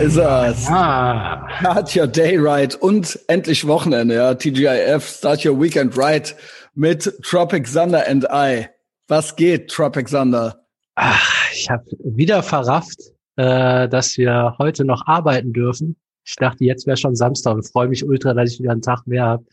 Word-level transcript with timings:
ist 0.00 0.16
es. 0.16 0.66
Ah. 0.68 1.46
Start 1.60 1.94
Your 1.94 2.06
Day 2.06 2.38
Right 2.38 2.74
und 2.74 3.18
endlich 3.28 3.66
Wochenende, 3.66 4.14
ja. 4.14 4.34
TGIF, 4.34 5.06
Start 5.06 5.44
Your 5.44 5.60
Weekend 5.60 5.96
Right 5.96 6.34
mit 6.74 7.12
Tropic 7.22 7.70
Thunder 7.70 8.06
and 8.08 8.26
I. 8.32 8.66
Was 9.08 9.36
geht, 9.36 9.68
Tropic 9.68 10.08
Thunder? 10.08 10.64
Ach, 10.94 11.50
ich 11.52 11.68
habe 11.68 11.84
wieder 12.02 12.42
verrafft, 12.42 12.98
äh, 13.36 13.88
dass 13.88 14.16
wir 14.16 14.54
heute 14.58 14.84
noch 14.86 15.06
arbeiten 15.06 15.52
dürfen. 15.52 15.96
Ich 16.24 16.36
dachte, 16.36 16.64
jetzt 16.64 16.86
wäre 16.86 16.96
schon 16.96 17.14
Samstag 17.14 17.54
und 17.54 17.70
freue 17.70 17.88
mich 17.88 18.04
ultra, 18.04 18.32
dass 18.32 18.52
ich 18.52 18.60
wieder 18.60 18.72
einen 18.72 18.82
Tag 18.82 19.06
mehr 19.06 19.24
habe. 19.24 19.44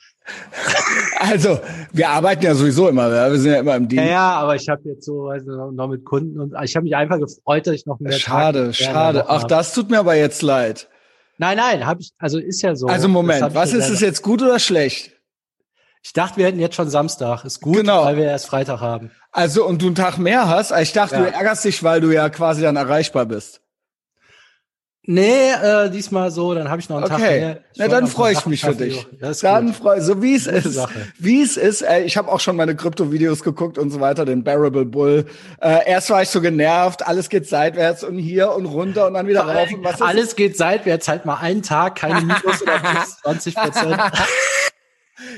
Also, 1.20 1.59
wir 1.93 2.09
arbeiten 2.09 2.43
ja 2.43 2.54
sowieso 2.54 2.88
immer, 2.89 3.13
ja? 3.13 3.31
wir 3.31 3.39
sind 3.39 3.52
ja 3.52 3.59
immer 3.59 3.75
im 3.75 3.88
Dienst. 3.88 4.05
Ja, 4.05 4.11
ja, 4.11 4.29
aber 4.38 4.55
ich 4.55 4.70
habe 4.70 4.81
jetzt 4.86 5.05
so 5.05 5.27
also 5.29 5.71
noch 5.71 5.88
mit 5.88 6.05
Kunden 6.05 6.39
und 6.39 6.54
ich 6.64 6.75
habe 6.75 6.83
mich 6.83 6.96
einfach 6.96 7.19
gefreut, 7.19 7.65
dass 7.65 7.73
ich 7.73 7.86
noch 7.86 8.00
mehr 8.00 8.11
Schade, 8.14 8.59
Tage 8.59 8.73
schade. 8.73 9.25
Ach, 9.28 9.43
das 9.43 9.73
tut 9.73 9.89
mir 9.89 10.00
aber 10.00 10.15
jetzt 10.15 10.42
leid. 10.42 10.87
Nein, 11.39 11.57
nein, 11.57 11.86
habe 11.86 12.01
ich, 12.01 12.11
also 12.18 12.39
ist 12.39 12.61
ja 12.61 12.75
so. 12.75 12.87
Also 12.87 13.07
Moment, 13.07 13.54
was 13.54 13.73
ist 13.73 13.89
es 13.89 14.00
jetzt 14.00 14.21
gut 14.21 14.42
oder 14.42 14.59
schlecht? 14.59 15.11
Ich 16.04 16.14
dachte, 16.14 16.37
wir 16.37 16.45
hätten 16.45 16.59
jetzt 16.59 16.75
schon 16.75 16.89
Samstag. 16.89 17.43
Ist 17.43 17.59
gut, 17.61 17.75
Genau. 17.78 18.06
weil 18.06 18.15
wir 18.18 18.25
erst 18.25 18.47
Freitag 18.47 18.79
haben. 18.79 19.11
Also, 19.31 19.65
und 19.65 19.81
du 19.81 19.87
einen 19.87 19.95
Tag 19.95 20.18
mehr 20.18 20.47
hast? 20.47 20.71
Ich 20.71 20.93
dachte, 20.93 21.15
Ja. 21.15 21.21
du 21.21 21.31
ärgerst 21.31 21.65
dich, 21.65 21.84
weil 21.84 22.00
du 22.00 22.11
ja 22.11 22.29
quasi 22.29 22.61
dann 22.61 22.75
erreichbar 22.75 23.25
bist. 23.25 23.61
Nee, 25.10 25.52
äh, 25.52 25.89
diesmal 25.89 26.32
so, 26.32 26.54
dann 26.54 26.70
habe 26.70 26.82
ich 26.82 26.89
noch 26.89 26.97
einen 26.97 27.06
Tag 27.06 27.18
Okay, 27.18 27.39
mehr. 27.39 27.60
na 27.78 27.86
wollte 27.86 27.96
dann 27.96 28.07
freue 28.07 28.34
ich 28.34 28.46
mich 28.46 28.60
für 28.60 28.75
dich. 28.75 29.07
Dann 29.42 29.68
gut. 29.68 29.75
freu, 29.75 30.02
so 30.02 30.21
wie 30.21 30.36
es 30.36 30.48
ist, 30.48 30.86
wie 31.18 31.42
es 31.42 31.56
ist. 31.56 31.82
Äh, 31.82 32.02
ich 32.02 32.17
habe 32.17 32.30
auch 32.30 32.42
schon 32.42 32.58
meine 32.58 32.75
Krypto-Videos 32.75 33.42
geguckt 33.42 33.78
und 33.78 33.89
so 33.89 34.02
weiter, 34.02 34.25
den 34.25 34.44
Bearable 34.44 34.84
Bull. 34.84 35.25
Äh, 35.62 35.89
erst 35.89 36.09
war 36.09 36.23
ich 36.23 36.28
so 36.28 36.42
genervt, 36.42 37.08
alles 37.08 37.30
geht 37.30 37.48
seitwärts 37.48 38.03
und 38.03 38.17
hier 38.17 38.52
und 38.52 38.66
runter 38.66 39.08
und 39.08 39.14
dann 39.14 39.28
wieder 39.28 39.44
rauf 39.44 39.72
und 39.72 39.81
was 39.81 39.96
ist 39.96 40.02
Alles 40.02 40.36
geht 40.36 40.58
seitwärts, 40.58 41.08
halt 41.08 41.26
mal 41.26 41.38
einen 41.38 41.62
Tag, 41.64 41.96
keine 41.96 42.20
Minus 42.26 42.62
oder 42.62 42.78
plus 42.78 43.18
20 43.22 43.56
Prozent. 43.56 43.98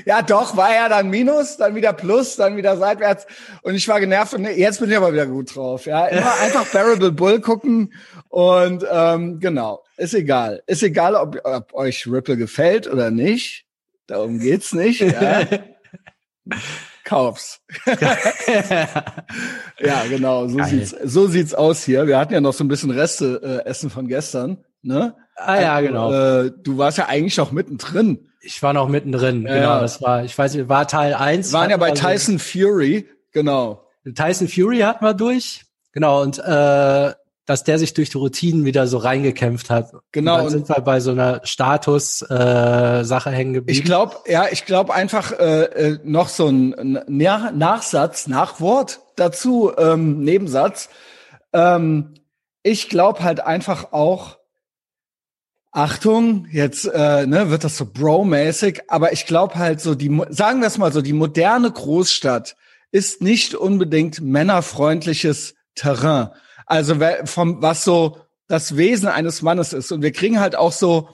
Ja, 0.04 0.20
doch, 0.20 0.56
war 0.56 0.74
ja 0.74 0.88
dann 0.88 1.08
Minus, 1.08 1.56
dann 1.56 1.74
wieder 1.74 1.92
Plus, 1.92 2.36
dann 2.36 2.56
wieder 2.56 2.76
seitwärts. 2.76 3.26
Und 3.62 3.74
ich 3.74 3.88
war 3.88 3.98
genervt 3.98 4.34
und 4.34 4.44
jetzt 4.44 4.80
bin 4.80 4.90
ich 4.90 4.96
aber 4.96 5.12
wieder 5.12 5.26
gut 5.26 5.54
drauf. 5.54 5.86
Ja, 5.86 6.06
immer 6.06 6.32
einfach 6.42 6.66
Bearable 6.66 7.12
Bull 7.12 7.40
gucken 7.40 7.92
und 8.30 8.84
ähm, 8.90 9.40
genau, 9.40 9.82
ist 9.96 10.14
egal. 10.14 10.62
Ist 10.66 10.82
egal, 10.82 11.14
ob, 11.16 11.40
ob 11.44 11.74
euch 11.74 12.06
Ripple 12.06 12.36
gefällt 12.36 12.86
oder 12.86 13.10
nicht. 13.10 13.66
Darum 14.06 14.38
geht's 14.38 14.72
nicht. 14.72 15.00
Ja. 15.00 15.42
Kauf's. 17.04 17.60
Ja, 19.82 20.04
genau, 20.08 20.46
so 20.46 20.58
Geil. 20.58 20.68
sieht's, 20.68 20.94
so 21.04 21.26
sieht's 21.26 21.54
aus 21.54 21.82
hier. 21.84 22.06
Wir 22.06 22.18
hatten 22.18 22.34
ja 22.34 22.40
noch 22.40 22.52
so 22.52 22.62
ein 22.62 22.68
bisschen 22.68 22.90
Reste 22.90 23.62
äh, 23.64 23.68
Essen 23.68 23.88
von 23.88 24.06
gestern, 24.08 24.58
ne? 24.82 25.16
ah 25.36 25.60
ja, 25.60 25.74
Also, 25.74 25.88
genau. 25.88 26.12
Äh, 26.12 26.52
du 26.62 26.78
warst 26.78 26.98
ja 26.98 27.06
eigentlich 27.06 27.36
noch 27.38 27.50
mittendrin. 27.50 28.28
Ich 28.42 28.62
war 28.62 28.72
noch 28.74 28.88
mittendrin, 28.88 29.46
Ja, 29.46 29.54
genau. 29.54 29.80
Das 29.80 30.02
war, 30.02 30.24
ich 30.24 30.36
weiß 30.36 30.54
nicht, 30.54 30.68
war 30.68 30.86
Teil 30.86 31.14
1. 31.14 31.50
Wir 31.50 31.58
waren 31.58 31.70
ja 31.70 31.76
bei 31.78 31.92
Tyson 31.92 32.38
Fury, 32.38 33.08
genau. 33.32 33.86
Tyson 34.14 34.48
Fury 34.48 34.80
hatten 34.80 35.04
wir 35.04 35.14
durch. 35.14 35.64
Genau, 35.92 36.22
und 36.22 36.38
äh, 36.38 37.12
dass 37.50 37.64
der 37.64 37.80
sich 37.80 37.94
durch 37.94 38.10
die 38.10 38.16
Routinen 38.16 38.64
wieder 38.64 38.86
so 38.86 38.98
reingekämpft 38.98 39.70
hat. 39.70 39.92
Genau, 40.12 40.36
Und 40.36 40.42
dann 40.44 40.50
sind 40.50 40.68
wir 40.68 40.80
bei 40.82 41.00
so 41.00 41.10
einer 41.10 41.40
Status-Sache 41.42 43.00
äh, 43.00 43.04
Sache 43.04 43.30
hängen 43.32 43.54
geblieben. 43.54 43.76
Ich 43.76 43.84
glaube, 43.84 44.18
ja, 44.28 44.46
ich 44.52 44.66
glaube 44.66 44.94
einfach 44.94 45.32
äh, 45.32 45.62
äh, 45.64 45.98
noch 46.04 46.28
so 46.28 46.46
ein 46.46 47.00
Nach 47.08 47.50
Nachsatz, 47.50 48.28
Nachwort 48.28 49.00
dazu, 49.16 49.72
ähm, 49.76 50.20
Nebensatz. 50.20 50.90
Ähm, 51.52 52.14
ich 52.62 52.88
glaube 52.88 53.24
halt 53.24 53.40
einfach 53.40 53.92
auch, 53.92 54.38
Achtung, 55.72 56.46
jetzt 56.52 56.84
äh, 56.84 57.26
ne, 57.26 57.50
wird 57.50 57.64
das 57.64 57.76
so 57.76 57.84
bro-mäßig, 57.84 58.82
aber 58.86 59.12
ich 59.12 59.26
glaube 59.26 59.56
halt 59.56 59.80
so, 59.80 59.96
die, 59.96 60.22
sagen 60.28 60.60
wir 60.60 60.68
es 60.68 60.78
mal 60.78 60.92
so, 60.92 61.02
die 61.02 61.12
moderne 61.12 61.72
Großstadt 61.72 62.54
ist 62.92 63.22
nicht 63.22 63.56
unbedingt 63.56 64.20
männerfreundliches 64.20 65.56
Terrain. 65.74 66.28
Also 66.70 66.94
vom 67.24 67.60
was 67.60 67.82
so 67.82 68.18
das 68.46 68.76
Wesen 68.76 69.08
eines 69.08 69.42
Mannes 69.42 69.72
ist. 69.72 69.90
Und 69.90 70.02
wir 70.02 70.12
kriegen 70.12 70.38
halt 70.38 70.54
auch 70.54 70.70
so 70.70 71.08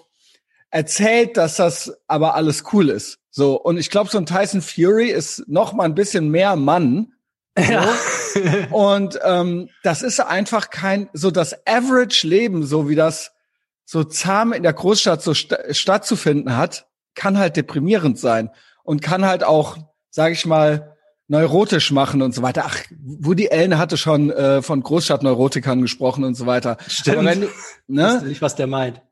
erzählt, 0.71 1.39
dass 1.39 1.56
das 1.56 1.97
aber 2.06 2.34
alles 2.34 2.65
cool 2.75 2.91
ist. 2.91 3.21
So 3.31 3.59
und 3.59 3.78
ich 3.78 3.89
glaube, 3.89 4.11
so 4.11 4.19
ein 4.19 4.27
Tyson 4.27 4.61
Fury 4.61 5.09
ist 5.09 5.49
noch 5.49 5.72
mal 5.72 5.84
ein 5.84 5.95
bisschen 5.95 6.28
mehr 6.28 6.56
Mann. 6.56 7.15
ja. 7.56 7.95
Und 8.71 9.19
ähm, 9.25 9.71
das 9.83 10.03
ist 10.03 10.21
einfach 10.21 10.69
kein 10.69 11.09
so 11.15 11.31
das 11.31 11.66
Average-Leben, 11.66 12.66
so 12.66 12.91
wie 12.91 12.95
das 12.95 13.33
so 13.87 14.05
zahm 14.05 14.53
in 14.53 14.62
der 14.62 14.75
Großstadt 14.75 15.22
so 15.22 15.33
sta 15.33 15.56
stattzufinden 15.72 16.55
hat, 16.55 16.87
kann 17.15 17.39
halt 17.39 17.56
deprimierend 17.56 18.19
sein 18.19 18.50
und 18.83 19.00
kann 19.00 19.25
halt 19.25 19.43
auch, 19.43 19.78
sage 20.11 20.34
ich 20.34 20.45
mal, 20.45 20.96
neurotisch 21.29 21.91
machen 21.91 22.23
und 22.23 22.35
so 22.35 22.43
weiter. 22.43 22.65
Ach, 22.67 22.79
Woody 23.01 23.49
Allen 23.51 23.79
hatte 23.79 23.97
schon 23.97 24.31
äh, 24.31 24.63
von 24.63 24.83
Großstadtneurotikern 24.83 25.83
gesprochen 25.83 26.25
und 26.25 26.35
so 26.35 26.47
weiter. 26.47 26.77
Stimmt. 26.87 27.19
Aber 27.19 27.27
wenn 27.27 27.41
du, 27.43 27.47
Weißt 27.47 27.85
ne? 27.89 28.19
du 28.23 28.27
nicht, 28.29 28.43
was 28.43 28.55
der 28.55 28.67
meint. 28.67 29.03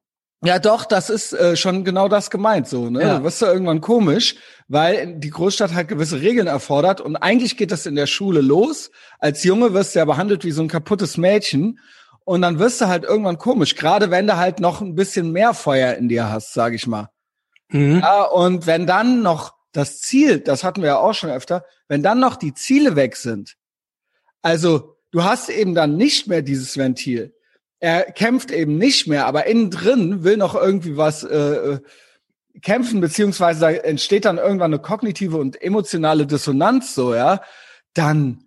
Ja, 0.45 0.59
doch, 0.59 0.85
das 0.85 1.09
ist 1.09 1.33
äh, 1.33 1.57
schon 1.57 1.85
genau 1.85 2.07
das 2.07 2.31
gemeint 2.31 2.69
so, 2.69 2.91
ne? 2.91 3.01
Ja. 3.01 3.19
Du 3.19 3.25
wirst 3.25 3.41
ja 3.41 3.51
irgendwann 3.51 3.81
komisch, 3.81 4.37
weil 4.69 5.19
die 5.19 5.31
Großstadt 5.31 5.73
halt 5.73 5.89
gewisse 5.89 6.21
Regeln 6.21 6.47
erfordert 6.47 7.01
und 7.01 7.17
eigentlich 7.17 7.57
geht 7.57 7.73
das 7.73 7.87
in 7.87 7.95
der 7.95 8.07
Schule 8.07 8.43
los. 8.43 8.91
Als 9.19 9.43
Junge 9.43 9.73
wirst 9.73 9.95
du 9.95 10.01
ja 10.01 10.05
behandelt 10.05 10.45
wie 10.45 10.51
so 10.51 10.61
ein 10.61 10.69
kaputtes 10.69 11.17
Mädchen 11.17 11.79
und 12.25 12.43
dann 12.43 12.59
wirst 12.59 12.81
du 12.83 12.89
halt 12.89 13.05
irgendwann 13.05 13.39
komisch, 13.39 13.75
gerade 13.75 14.11
wenn 14.11 14.27
du 14.27 14.37
halt 14.37 14.61
noch 14.61 14.83
ein 14.83 14.95
bisschen 14.95 15.33
mehr 15.33 15.55
Feuer 15.55 15.95
in 15.95 16.11
dir 16.11 16.31
hast, 16.31 16.53
sag 16.53 16.75
ich 16.75 16.87
mal. 16.87 17.09
Mhm. 17.71 18.01
Ja, 18.01 18.25
und 18.25 18.67
wenn 18.67 18.87
dann 18.87 19.23
noch 19.23 19.55
das 19.75 20.01
Ziel, 20.01 20.41
das 20.41 20.65
hatten 20.65 20.81
wir 20.81 20.89
ja 20.89 20.99
auch 20.99 21.13
schon 21.13 21.31
öfter, 21.31 21.65
wenn 21.89 22.03
dann 22.03 22.21
noch 22.21 22.37
die 22.37 22.55
Ziele 22.55 22.97
weg 22.97 23.17
sind, 23.17 23.57
also 24.41 24.97
du 25.11 25.25
hast 25.25 25.51
eben 25.51 25.75
dann 25.75 25.97
nicht 25.97 26.27
mehr 26.27 26.43
dieses 26.43 26.77
Ventil. 26.79 27.35
Er 27.81 28.05
kämpft 28.13 28.51
eben 28.51 28.79
nicht 28.79 29.07
mehr, 29.07 29.27
aber 29.27 29.47
innen 29.47 29.71
drin 29.71 30.25
will 30.25 30.37
noch 30.37 30.55
irgendwie 30.55 30.97
was 30.97 31.25
äh, 31.25 31.37
äh, 31.37 31.81
kämpfen, 32.63 33.01
beziehungsweise 33.01 33.61
da 33.61 33.71
entsteht 33.71 34.25
dann 34.25 34.39
irgendwann 34.39 34.73
eine 34.73 34.81
kognitive 34.81 35.37
und 35.37 35.61
emotionale 35.61 36.27
Dissonanz, 36.27 36.95
so, 36.95 37.15
ja, 37.15 37.43
dann 37.95 38.45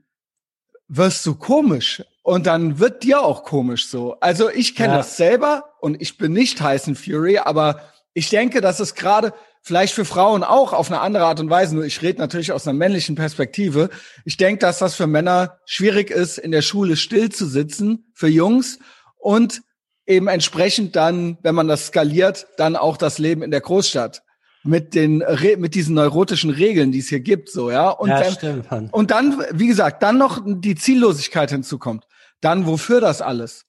wirst 0.87 1.25
du 1.25 1.35
komisch. 1.35 2.03
Und 2.23 2.45
dann 2.45 2.79
wird 2.79 3.03
dir 3.03 3.21
auch 3.21 3.43
komisch 3.43 3.87
so. 3.87 4.19
Also 4.19 4.49
ich 4.49 4.75
kenne 4.75 4.93
Ja. 4.93 4.97
das 4.97 5.15
selber 5.15 5.73
und 5.79 6.01
ich 6.01 6.17
bin 6.17 6.33
nicht 6.33 6.57
Tyson 6.57 6.95
Fury, 6.95 7.37
aber 7.37 7.81
ich 8.13 8.29
denke, 8.29 8.59
dass 8.59 8.81
es 8.81 8.95
gerade 8.95 9.33
vielleicht 9.67 9.93
für 9.93 10.05
Frauen 10.05 10.43
auch 10.43 10.73
auf 10.73 10.89
eine 10.89 11.01
andere 11.01 11.25
Art 11.25 11.39
und 11.39 11.49
Weise, 11.49 11.75
nur 11.75 11.83
ich 11.85 12.01
rede 12.01 12.19
natürlich 12.19 12.51
aus 12.53 12.67
einer 12.67 12.77
männlichen 12.77 13.15
Perspektive. 13.15 13.89
Ich 14.25 14.37
denke, 14.37 14.59
dass 14.59 14.79
das 14.79 14.95
für 14.95 15.07
Männer 15.07 15.59
schwierig 15.65 16.09
ist, 16.09 16.37
in 16.37 16.51
der 16.51 16.61
Schule 16.61 16.95
still 16.95 17.29
zu 17.29 17.45
sitzen, 17.45 18.11
für 18.13 18.27
Jungs 18.29 18.79
und 19.17 19.61
eben 20.05 20.27
entsprechend 20.27 20.95
dann, 20.95 21.37
wenn 21.43 21.53
man 21.53 21.67
das 21.67 21.87
skaliert, 21.87 22.47
dann 22.57 22.75
auch 22.75 22.95
das 22.97 23.17
Leben 23.17 23.43
in 23.43 23.51
der 23.51 23.61
Großstadt 23.61 24.23
mit 24.63 24.95
den 24.95 25.23
mit 25.57 25.75
diesen 25.75 25.95
neurotischen 25.95 26.49
Regeln, 26.49 26.91
die 26.91 26.99
es 26.99 27.09
hier 27.09 27.19
gibt, 27.19 27.49
so 27.49 27.69
ja. 27.71 27.89
Und 27.89 28.09
ja, 28.09 28.23
Mann. 28.69 28.89
und 28.91 29.11
dann, 29.11 29.43
wie 29.51 29.67
gesagt, 29.67 30.01
dann 30.03 30.17
noch 30.17 30.41
die 30.45 30.75
Ziellosigkeit 30.75 31.51
hinzukommt. 31.51 32.05
Dann 32.41 32.65
wofür 32.65 33.01
das 33.01 33.21
alles? 33.21 33.65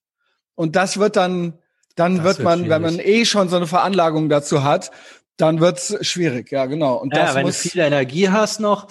Und 0.55 0.77
das 0.77 0.99
wird 0.99 1.17
dann, 1.17 1.55
dann 1.95 2.17
Das 2.17 2.25
wird 2.25 2.41
man, 2.41 2.69
wenn 2.69 2.83
man 2.83 2.95
schwierig. 2.95 3.07
eh 3.07 3.25
schon 3.25 3.49
so 3.49 3.57
eine 3.57 3.67
Veranlagung 3.67 4.29
dazu 4.29 4.65
hat, 4.65 4.91
dann 5.38 5.60
wird's 5.60 5.97
schwierig. 6.06 6.53
Ja, 6.53 6.66
genau. 6.66 6.97
Und 6.97 7.15
das 7.16 7.31
Ja, 7.31 7.34
wenn 7.37 7.43
du 7.43 7.49
muss, 7.49 7.56
viel 7.59 7.81
Energie 7.81 8.28
hast 8.28 8.60
noch. 8.60 8.88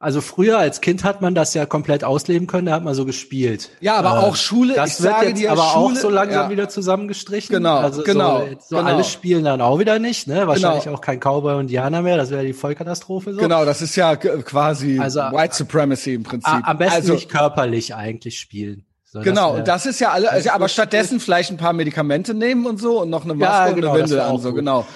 Also 0.00 0.20
früher 0.20 0.58
als 0.58 0.80
Kind 0.80 1.04
hat 1.04 1.20
man 1.22 1.32
das 1.36 1.54
ja 1.54 1.64
komplett 1.64 2.02
ausleben 2.02 2.48
können, 2.48 2.66
da 2.66 2.72
hat 2.72 2.82
man 2.82 2.92
so 2.92 3.04
gespielt. 3.04 3.70
ja, 3.80 3.94
aber 3.94 4.16
Äh, 4.16 4.24
auch 4.26 4.34
Schule, 4.34 4.74
Das 4.74 4.98
ich 4.98 5.04
wird 5.04 5.14
sage 5.14 5.28
jetzt 5.28 5.38
dir, 5.38 5.52
aber 5.52 5.62
Schule, 5.62 5.94
auch 5.94 6.00
so 6.00 6.10
langsam 6.10 6.46
ja, 6.46 6.50
wieder 6.50 6.68
zusammengestrichen. 6.68 7.54
Genau, 7.54 7.76
also 7.76 8.02
genau, 8.02 8.40
So, 8.40 8.46
so 8.70 8.76
genau. 8.78 8.88
alle 8.88 9.04
spielen 9.04 9.44
dann 9.44 9.60
auch 9.60 9.78
wieder 9.78 10.00
nicht, 10.00 10.26
ne? 10.26 10.48
Wahrscheinlich 10.48 10.84
Genau. 10.84 10.96
auch 10.96 11.00
kein 11.00 11.20
Cowboy 11.20 11.54
und 11.54 11.60
Indianer 11.62 12.02
mehr, 12.02 12.16
das 12.16 12.30
wäre 12.30 12.44
die 12.44 12.52
Vollkatastrophe 12.52 13.32
so. 13.32 13.40
Genau, 13.40 13.64
das 13.64 13.80
ist 13.80 13.94
ja 13.94 14.16
quasi 14.16 14.98
Also, 14.98 15.20
White 15.20 15.54
Supremacy 15.54 16.14
im 16.14 16.24
Prinzip. 16.24 16.52
Am 16.66 16.78
besten 16.78 16.94
also, 16.96 17.12
nicht 17.12 17.28
körperlich 17.28 17.94
eigentlich 17.94 18.40
spielen. 18.40 18.84
So, 19.04 19.20
Genau, 19.20 19.54
und 19.54 19.68
das 19.68 19.86
ist 19.86 20.00
ja 20.00 20.10
alle, 20.10 20.24
das 20.24 20.32
also, 20.34 20.50
aber 20.50 20.66
stattdessen 20.68 21.20
vielleicht 21.20 21.50
ein 21.52 21.58
paar 21.58 21.74
Medikamente 21.74 22.34
nehmen 22.34 22.66
und 22.66 22.80
so 22.80 23.02
und 23.02 23.10
noch 23.10 23.22
eine 23.22 23.34
Maske 23.34 23.52
Ja, 23.54 23.68
und 23.68 23.74
genau, 23.76 23.90
eine 23.92 24.00
das 24.00 24.10
Windel 24.10 24.24
an, 24.24 24.38
so 24.40 24.48
gut. 24.48 24.56
genau. 24.58 24.86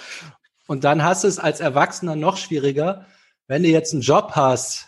Und 0.66 0.84
dann 0.84 1.02
hast 1.02 1.24
du 1.24 1.28
es 1.28 1.38
als 1.38 1.60
Erwachsener 1.60 2.16
noch 2.16 2.36
schwieriger, 2.36 3.06
wenn 3.48 3.62
du 3.62 3.68
jetzt 3.68 3.92
einen 3.92 4.02
Job 4.02 4.32
hast, 4.32 4.86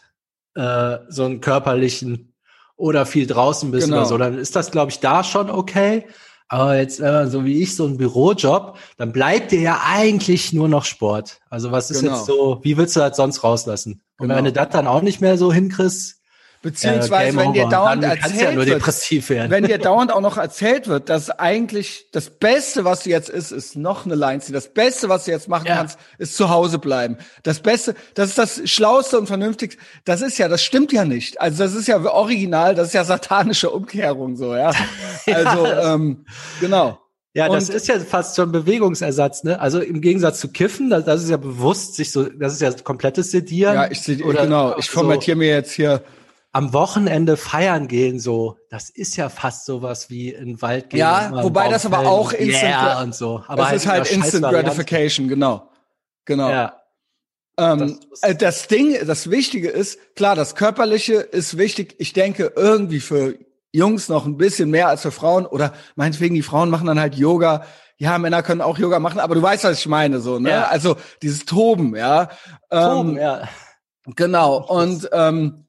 äh, 0.55 0.99
so 1.09 1.25
einen 1.25 1.41
körperlichen 1.41 2.35
oder 2.77 3.07
viel 3.07 3.27
draußen 3.27 3.71
bist 3.71 3.87
Genau. 3.87 3.99
oder 3.99 4.07
so, 4.07 4.19
dann 4.19 4.39
ist 4.39 4.57
das, 4.57 4.71
glaube 4.71 4.91
ich, 4.91 5.01
da 5.01 5.23
schon 5.25 5.51
okay. 5.51 6.07
Aber 6.49 6.77
jetzt, 6.77 6.99
äh, 6.99 7.27
so 7.27 7.45
wie 7.45 7.63
ich, 7.63 7.77
so 7.77 7.87
ein 7.87 7.99
Bürojob, 7.99 8.79
dann 8.97 9.13
bleibt 9.13 9.53
dir 9.53 9.61
ja 9.61 9.81
eigentlich 9.85 10.53
nur 10.53 10.69
noch 10.69 10.85
Sport. 10.87 11.41
Also 11.51 11.71
was 11.73 11.91
ist 11.91 12.01
Genau. 12.01 12.17
jetzt 12.17 12.27
so, 12.27 12.61
wie 12.63 12.77
willst 12.77 12.97
du 12.97 13.01
das 13.01 13.17
sonst 13.17 13.45
rauslassen? 13.45 14.01
Und 14.19 14.29
Genau. 14.29 14.37
wenn 14.37 14.45
du 14.47 14.53
das 14.53 14.71
dann 14.71 14.87
auch 14.87 15.03
nicht 15.03 15.21
mehr 15.21 15.37
so 15.37 15.53
hinkriegst, 15.53 16.18
Beziehungsweise, 16.61 17.37
Ja, 17.37 17.45
wenn 17.45 17.53
dir 17.53 17.69
dauernd 17.69 18.03
ja 18.03 18.11
erzählt 18.11 18.55
nur 18.57 18.67
wird, 18.67 19.51
wenn 19.51 19.65
dir 19.65 19.79
dauernd 19.79 20.13
auch 20.13 20.21
noch 20.21 20.39
erzählt 20.39 20.89
wird, 20.89 21.09
dass 21.09 21.31
eigentlich 21.31 22.07
das 22.13 22.31
Beste, 22.31 22.85
was 22.85 23.05
du 23.05 23.11
jetzt 23.11 23.31
ist, 23.31 23.53
ist 23.53 23.77
noch 23.77 24.07
eine 24.07 24.17
Line 24.17 24.41
ziehen. 24.41 24.55
Das 24.55 24.73
Beste, 24.75 25.09
was 25.09 25.25
du 25.27 25.31
jetzt 25.31 25.49
machen 25.49 25.67
Ja. 25.69 25.77
kannst, 25.77 25.99
ist 26.19 26.37
zu 26.37 26.51
Hause 26.51 26.79
bleiben. 26.81 27.17
Das 27.45 27.61
Beste, 27.61 27.95
das 28.15 28.31
ist 28.31 28.39
das 28.39 28.61
Schlauste 28.65 29.19
und 29.21 29.29
Vernünftigste. 29.29 29.81
Das 30.05 30.21
ist 30.21 30.37
ja, 30.39 30.49
das 30.49 30.63
stimmt 30.65 30.93
ja 30.93 31.05
nicht. 31.05 31.41
Also 31.41 31.63
das 31.63 31.75
ist 31.75 31.87
ja 31.87 32.01
original, 32.05 32.75
das 32.75 32.89
ist 32.89 32.95
ja 32.95 33.05
satanische 33.05 33.71
Umkehrung 33.71 34.37
so, 34.37 34.57
ja. 34.57 34.73
Also, 35.33 35.67
ähm, 35.67 36.25
genau. 36.61 36.99
Ja, 37.35 37.49
das 37.49 37.69
Und- 37.69 37.77
ist 37.77 37.87
ja 37.87 38.01
fast 38.01 38.35
schon 38.35 38.51
Bewegungsersatz, 38.51 39.45
ne? 39.45 39.61
Also 39.61 39.79
im 39.79 40.01
Gegensatz 40.01 40.41
zu 40.41 40.49
Kiffen, 40.49 40.91
das, 40.91 41.05
das 41.05 41.23
ist 41.23 41.31
ja 41.31 41.37
bewusst 41.37 41.95
sich 41.95 42.11
so, 42.11 42.25
das 42.25 42.55
ist 42.55 42.63
ja 42.63 42.73
komplettes 42.83 43.31
Sedieren. 43.31 43.75
Ja, 43.75 43.89
ich 43.91 44.25
Oder 44.25 44.43
genau, 44.43 44.77
ich 44.77 44.87
so 44.87 44.93
formatiere 44.95 45.37
mir 45.37 45.49
jetzt 45.49 45.71
hier. 45.73 46.03
Am 46.59 46.73
Wochenende 46.73 47.37
feiern 47.37 47.87
gehen, 47.87 48.19
so, 48.19 48.57
das 48.69 48.91
ist 48.91 49.17
ja 49.17 49.29
fast 49.29 49.65
sowas 49.65 50.11
wie 50.11 50.31
in 50.31 50.47
den 50.47 50.63
Wald 50.63 50.91
gehen. 50.91 50.99
Ja, 50.99 51.31
wobei 51.45 51.69
das 51.69 51.87
aber 51.87 52.01
auch 52.01 52.33
Instant 52.33 52.63
yeah 52.65 53.01
und 53.03 53.15
so. 53.15 53.45
Aber 53.47 53.63
das 53.63 53.73
ist 53.75 53.85
in 53.85 53.91
halt 53.93 54.11
Instant. 54.11 54.45
Gratification, 54.53 55.29
genau. 55.29 55.71
Genau. 56.25 56.51
Ja, 56.51 56.75
Ähm, 57.57 57.99
Das- 58.11 58.21
das, 58.21 58.39
das 58.39 58.69
Ding, 58.69 58.97
das 59.07 59.31
Wichtige 59.31 59.69
ist, 59.69 59.99
klar, 60.17 60.35
das 60.35 60.57
Körperliche 60.57 61.15
ist 61.15 61.57
wichtig. 61.59 61.95
Ich 61.99 62.13
denke 62.13 62.53
irgendwie 62.57 63.01
für 63.01 63.35
Jungs 63.73 64.09
noch 64.09 64.27
ein 64.27 64.37
bisschen 64.37 64.71
mehr 64.71 64.89
als 64.89 65.03
für 65.03 65.13
Frauen 65.13 65.47
oder 65.47 65.73
meinetwegen 65.95 66.35
die 66.35 66.43
Frauen 66.43 66.71
machen 66.71 66.87
dann 66.89 66.99
halt 67.01 67.15
Yoga. 67.15 67.65
Ja, 67.99 68.19
Männer 68.19 68.43
können 68.43 68.63
auch 68.63 68.79
Yoga 68.79 68.99
machen, 68.99 69.21
aber 69.21 69.35
du 69.37 69.43
weißt, 69.43 69.63
was 69.65 69.79
ich 69.79 69.87
meine, 69.87 70.19
so, 70.21 70.39
ne? 70.41 70.51
Ja. 70.51 70.65
Also 70.69 70.97
dieses 71.23 71.45
Toben, 71.45 71.95
ja. 71.95 72.31
Toben, 72.71 73.11
ähm, 73.11 73.17
ja. 73.17 73.49
Genau. 74.17 74.57
Und 74.67 75.09
ähm, 75.13 75.68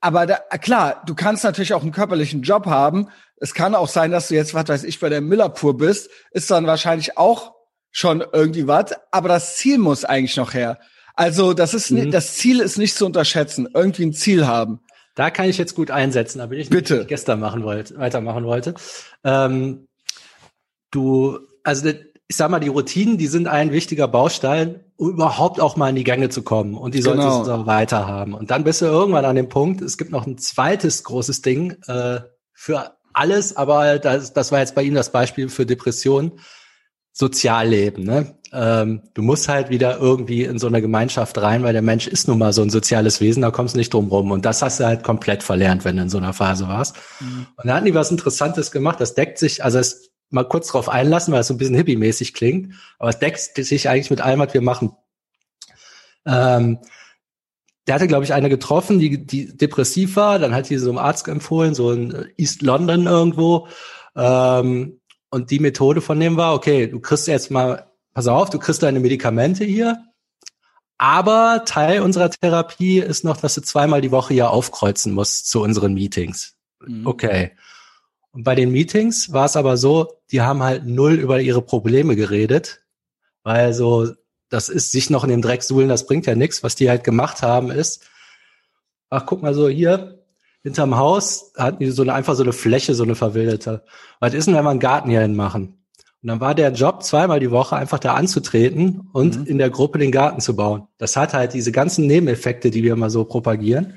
aber 0.00 0.26
da, 0.26 0.36
klar, 0.60 1.02
du 1.06 1.14
kannst 1.14 1.44
natürlich 1.44 1.74
auch 1.74 1.82
einen 1.82 1.92
körperlichen 1.92 2.42
Job 2.42 2.66
haben. 2.66 3.08
Es 3.36 3.54
kann 3.54 3.74
auch 3.74 3.88
sein, 3.88 4.10
dass 4.10 4.28
du 4.28 4.34
jetzt, 4.34 4.54
was 4.54 4.68
weiß 4.68 4.84
ich, 4.84 5.00
bei 5.00 5.08
der 5.08 5.20
Millerpur 5.20 5.76
bist, 5.76 6.10
ist 6.30 6.50
dann 6.50 6.66
wahrscheinlich 6.66 7.18
auch 7.18 7.52
schon 7.90 8.24
irgendwie 8.32 8.66
was, 8.66 8.92
aber 9.12 9.28
das 9.28 9.56
Ziel 9.56 9.78
muss 9.78 10.04
eigentlich 10.04 10.36
noch 10.36 10.54
her. 10.54 10.78
Also 11.14 11.52
das 11.54 11.74
ist 11.74 11.90
Mhm. 11.92 12.10
das 12.10 12.34
Ziel 12.34 12.60
ist 12.60 12.76
nicht 12.76 12.96
zu 12.96 13.06
unterschätzen. 13.06 13.68
Irgendwie 13.72 14.04
ein 14.06 14.12
Ziel 14.12 14.46
haben. 14.46 14.80
Da 15.14 15.30
kann 15.30 15.48
ich 15.48 15.58
jetzt 15.58 15.76
gut 15.76 15.92
einsetzen, 15.92 16.40
aber 16.40 16.54
ich 16.54 16.70
Bitte. 16.70 16.96
nicht 16.98 17.08
gestern 17.08 17.38
machen 17.38 17.62
wollte, 17.62 17.96
weitermachen 17.96 18.44
wollte. 18.44 18.74
Ähm, 19.22 19.86
du, 20.90 21.38
also 21.62 21.88
ich 21.88 22.36
sag 22.36 22.50
mal, 22.50 22.58
die 22.58 22.68
Routinen, 22.68 23.16
die 23.18 23.28
sind 23.28 23.46
ein 23.46 23.70
wichtiger 23.70 24.08
Baustein, 24.08 24.83
überhaupt 24.98 25.60
auch 25.60 25.76
mal 25.76 25.88
in 25.90 25.96
die 25.96 26.04
Gänge 26.04 26.28
zu 26.28 26.42
kommen. 26.42 26.74
Und 26.76 26.94
die 26.94 27.02
solltest 27.02 27.26
Genau. 27.26 27.44
du 27.44 27.52
auch 27.52 27.66
weiter 27.66 28.06
haben. 28.06 28.34
Und 28.34 28.50
dann 28.50 28.64
bist 28.64 28.80
du 28.80 28.86
irgendwann 28.86 29.24
an 29.24 29.36
dem 29.36 29.48
Punkt, 29.48 29.82
es 29.82 29.98
gibt 29.98 30.10
noch 30.12 30.26
ein 30.26 30.38
zweites 30.38 31.04
großes 31.04 31.42
Ding 31.42 31.76
äh, 31.86 32.20
für 32.52 32.96
alles, 33.12 33.56
aber 33.56 33.98
das, 33.98 34.32
das 34.32 34.52
war 34.52 34.60
jetzt 34.60 34.74
bei 34.74 34.82
Ihnen 34.82 34.94
das 34.96 35.10
Beispiel 35.12 35.48
für 35.48 35.66
Depressionen. 35.66 36.32
Sozialleben, 37.16 38.02
ne? 38.02 38.38
Ähm, 38.52 39.02
du 39.14 39.22
musst 39.22 39.48
halt 39.48 39.70
wieder 39.70 39.98
irgendwie 39.98 40.42
in 40.42 40.58
so 40.58 40.66
eine 40.66 40.80
Gemeinschaft 40.80 41.38
rein, 41.38 41.62
weil 41.62 41.72
der 41.72 41.82
Mensch 41.82 42.08
ist 42.08 42.26
nun 42.26 42.38
mal 42.38 42.52
so 42.52 42.62
ein 42.62 42.70
soziales 42.70 43.20
Wesen, 43.20 43.42
da 43.42 43.52
kommst 43.52 43.74
du 43.74 43.78
nicht 43.78 43.94
drum 43.94 44.08
rum. 44.08 44.32
Und 44.32 44.44
das 44.44 44.62
hast 44.62 44.80
du 44.80 44.84
halt 44.86 45.04
komplett 45.04 45.44
verlernt, 45.44 45.84
wenn 45.84 45.96
du 45.96 46.02
in 46.02 46.08
so 46.08 46.18
einer 46.18 46.32
Phase 46.32 46.66
warst. 46.66 46.96
Und 47.20 47.66
da 47.68 47.74
hatten 47.76 47.84
die 47.86 47.94
was 47.94 48.10
Interessantes 48.10 48.72
gemacht, 48.72 49.00
das 49.00 49.14
deckt 49.14 49.38
sich, 49.38 49.62
also 49.62 49.78
es 49.78 50.10
mal 50.34 50.44
kurz 50.44 50.68
drauf 50.68 50.88
einlassen, 50.88 51.32
weil 51.32 51.40
es 51.40 51.46
so 51.46 51.54
ein 51.54 51.58
bisschen 51.58 51.76
hippie-mäßig 51.76 52.34
klingt, 52.34 52.74
aber 52.98 53.10
es 53.10 53.18
deckt 53.18 53.38
sich 53.38 53.88
eigentlich 53.88 54.10
mit 54.10 54.20
allem, 54.20 54.40
was 54.40 54.52
wir 54.52 54.60
machen. 54.60 54.92
Ähm, 56.26 56.78
der 57.86 57.94
hatte, 57.94 58.08
glaube 58.08 58.24
ich, 58.24 58.32
eine 58.32 58.48
getroffen, 58.48 58.98
die, 58.98 59.26
die 59.26 59.56
depressiv 59.56 60.16
war, 60.16 60.38
dann 60.38 60.54
hat 60.54 60.68
die 60.70 60.78
so 60.78 60.90
einem 60.90 60.98
Arzt 60.98 61.28
empfohlen, 61.28 61.74
so 61.74 61.92
in 61.92 62.28
East 62.36 62.62
London 62.62 63.06
irgendwo. 63.06 63.68
Ähm, 64.16 65.00
und 65.30 65.50
die 65.50 65.58
Methode 65.60 66.00
von 66.00 66.18
dem 66.18 66.36
war, 66.36 66.54
okay, 66.54 66.86
du 66.86 67.00
kriegst 67.00 67.26
jetzt 67.28 67.50
mal, 67.50 67.86
pass 68.12 68.26
auf, 68.26 68.50
du 68.50 68.58
kriegst 68.58 68.82
deine 68.82 69.00
Medikamente 69.00 69.64
hier, 69.64 70.04
aber 70.98 71.64
Teil 71.66 72.00
unserer 72.00 72.30
Therapie 72.30 73.00
ist 73.00 73.24
noch, 73.24 73.36
dass 73.36 73.54
du 73.54 73.60
zweimal 73.60 74.00
die 74.00 74.12
Woche 74.12 74.34
hier 74.34 74.50
aufkreuzen 74.50 75.12
musst 75.12 75.48
zu 75.48 75.62
unseren 75.62 75.94
Meetings. 75.94 76.54
Mhm. 76.80 77.06
Okay. 77.06 77.52
Und 78.34 78.42
bei 78.42 78.54
den 78.56 78.72
Meetings 78.72 79.32
war 79.32 79.44
es 79.46 79.56
aber 79.56 79.76
so, 79.76 80.08
die 80.32 80.42
haben 80.42 80.62
halt 80.62 80.86
null 80.86 81.14
über 81.14 81.40
ihre 81.40 81.62
Probleme 81.62 82.16
geredet, 82.16 82.82
weil 83.44 83.72
so, 83.72 84.08
das 84.48 84.68
ist 84.68 84.90
sich 84.90 85.08
noch 85.08 85.22
in 85.24 85.30
dem 85.30 85.40
Dreck 85.40 85.62
suhlen, 85.62 85.88
das 85.88 86.06
bringt 86.06 86.26
ja 86.26 86.34
nichts. 86.34 86.62
Was 86.64 86.74
die 86.74 86.90
halt 86.90 87.04
gemacht 87.04 87.42
haben 87.42 87.70
ist, 87.70 88.02
ach 89.08 89.24
guck 89.26 89.42
mal 89.42 89.54
so 89.54 89.68
hier, 89.68 90.24
hinterm 90.64 90.96
Haus 90.96 91.52
hatten 91.56 91.78
die 91.78 91.90
so 91.90 92.02
eine, 92.02 92.12
einfach 92.14 92.34
so 92.34 92.42
eine 92.42 92.52
Fläche, 92.52 92.94
so 92.94 93.04
eine 93.04 93.14
verwilderte. 93.14 93.84
Was 94.18 94.34
ist 94.34 94.46
denn, 94.46 94.54
wenn 94.54 94.64
wir 94.64 94.70
einen 94.70 94.80
Garten 94.80 95.10
hier 95.10 95.20
hin 95.20 95.36
machen? 95.36 95.78
Und 96.22 96.28
dann 96.28 96.40
war 96.40 96.54
der 96.54 96.72
Job, 96.72 97.02
zweimal 97.04 97.38
die 97.38 97.50
Woche 97.50 97.76
einfach 97.76 97.98
da 97.98 98.14
anzutreten 98.14 99.08
und 99.12 99.40
Mhm. 99.40 99.46
in 99.46 99.58
der 99.58 99.70
Gruppe 99.70 99.98
den 99.98 100.10
Garten 100.10 100.40
zu 100.40 100.56
bauen. 100.56 100.88
Das 100.98 101.16
hat 101.16 101.34
halt 101.34 101.52
diese 101.52 101.70
ganzen 101.70 102.06
Nebeneffekte, 102.06 102.70
die 102.70 102.82
wir 102.82 102.94
immer 102.94 103.10
so 103.10 103.24
propagieren. 103.24 103.94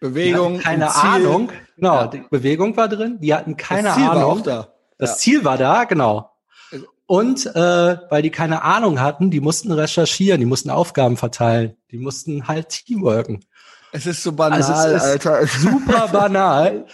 Bewegung, 0.00 0.58
keine. 0.58 0.94
Ahnung. 0.94 1.50
Genau, 1.76 1.94
Ja. 1.94 2.06
die 2.08 2.22
Bewegung 2.30 2.76
war 2.76 2.88
drin. 2.88 3.18
Die 3.20 3.34
hatten 3.34 3.56
keine 3.56 3.88
das 3.88 3.94
Ziel 3.96 4.04
Ahnung. 4.04 4.22
War 4.22 4.26
auch 4.28 4.40
da. 4.40 4.68
Das 4.98 5.10
Ja. 5.10 5.16
Ziel 5.16 5.44
war 5.44 5.58
da, 5.58 5.84
genau. 5.84 6.30
Und 7.06 7.46
äh, 7.46 7.98
weil 8.10 8.22
die 8.22 8.30
keine 8.30 8.62
Ahnung 8.64 9.00
hatten, 9.00 9.30
die 9.30 9.40
mussten 9.40 9.70
recherchieren, 9.70 10.40
die 10.40 10.46
mussten 10.46 10.70
Aufgaben 10.70 11.16
verteilen, 11.16 11.76
die 11.92 11.98
mussten 11.98 12.48
halt 12.48 12.68
teamworken. 12.70 13.44
Es 13.92 14.06
ist 14.06 14.24
so 14.24 14.32
banal, 14.32 14.60
Also 14.60 14.72
ist 14.72 15.02
Alter. 15.04 15.46
Super 15.46 16.08
banal, 16.08 16.86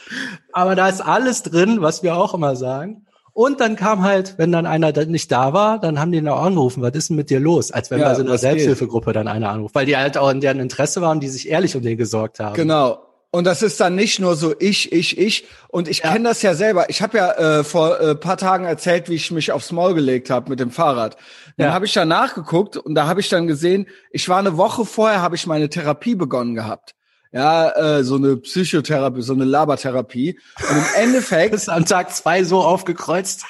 aber 0.52 0.74
da 0.74 0.88
ist 0.88 1.00
alles 1.00 1.42
drin, 1.42 1.80
was 1.80 2.02
wir 2.02 2.14
auch 2.16 2.34
immer 2.34 2.56
sagen. 2.56 3.06
Und 3.34 3.60
dann 3.60 3.76
kam 3.76 4.02
halt, 4.02 4.34
wenn 4.36 4.52
dann 4.52 4.66
einer 4.66 4.92
da 4.92 5.04
nicht 5.06 5.32
da 5.32 5.52
war, 5.54 5.78
dann 5.78 5.98
haben 5.98 6.12
die 6.12 6.18
ihn 6.18 6.28
auch 6.28 6.42
angerufen, 6.42 6.82
was 6.82 6.92
ist 6.94 7.08
denn 7.08 7.16
mit 7.16 7.30
dir 7.30 7.40
los? 7.40 7.72
Als 7.72 7.90
wenn 7.90 8.00
Ja, 8.00 8.08
bei 8.10 8.14
so 8.14 8.20
einer 8.22 8.32
was 8.32 8.42
geht? 8.42 8.50
Selbsthilfegruppe 8.50 9.12
dann 9.12 9.26
einer 9.28 9.48
anruft, 9.50 9.74
weil 9.74 9.86
die 9.86 9.96
halt 9.96 10.18
auch 10.18 10.30
in 10.30 10.40
deren 10.40 10.60
Interesse 10.60 11.00
waren, 11.00 11.18
die 11.20 11.28
sich 11.28 11.48
ehrlich 11.48 11.74
um 11.74 11.82
den 11.82 11.96
gesorgt 11.96 12.40
haben. 12.40 12.54
Genau. 12.54 12.98
Und 13.34 13.44
das 13.46 13.62
ist 13.62 13.80
dann 13.80 13.94
nicht 13.94 14.20
nur 14.20 14.36
so 14.36 14.54
ich, 14.58 14.92
ich, 14.92 15.16
ich. 15.16 15.46
Und 15.68 15.88
ich 15.88 16.00
Ja. 16.00 16.12
kenne 16.12 16.28
das 16.28 16.42
ja 16.42 16.52
selber. 16.52 16.90
Ich 16.90 17.00
habe 17.00 17.16
ja 17.16 17.32
äh, 17.60 17.64
vor 17.64 17.98
äh, 17.98 18.14
paar 18.14 18.36
Tagen 18.36 18.66
erzählt, 18.66 19.08
wie 19.08 19.14
ich 19.14 19.30
mich 19.30 19.50
aufs 19.52 19.72
Maul 19.72 19.94
gelegt 19.94 20.28
habe 20.28 20.50
mit 20.50 20.60
dem 20.60 20.70
Fahrrad. 20.70 21.16
Dann 21.56 21.68
Ja. 21.68 21.72
habe 21.72 21.86
ich 21.86 21.94
da 21.94 22.04
nachgeguckt 22.04 22.76
und 22.76 22.94
da 22.94 23.06
habe 23.06 23.20
ich 23.20 23.30
dann 23.30 23.46
gesehen, 23.46 23.86
ich 24.10 24.28
war 24.28 24.38
eine 24.38 24.58
Woche 24.58 24.84
vorher, 24.84 25.22
habe 25.22 25.36
ich 25.36 25.46
meine 25.46 25.70
Therapie 25.70 26.14
begonnen 26.14 26.54
gehabt. 26.54 26.94
Ja, 27.32 27.70
äh, 27.70 28.04
so 28.04 28.16
eine 28.16 28.36
Psychotherapie, 28.36 29.22
so 29.22 29.32
eine 29.32 29.44
Labertherapie. 29.44 30.38
Und 30.58 30.76
im 30.76 30.84
Endeffekt, 31.02 31.54
Ist 31.54 31.70
an 31.70 31.86
Tag 31.86 32.14
zwei 32.14 32.44
so 32.44 32.60
aufgekreuzt. 32.62 33.44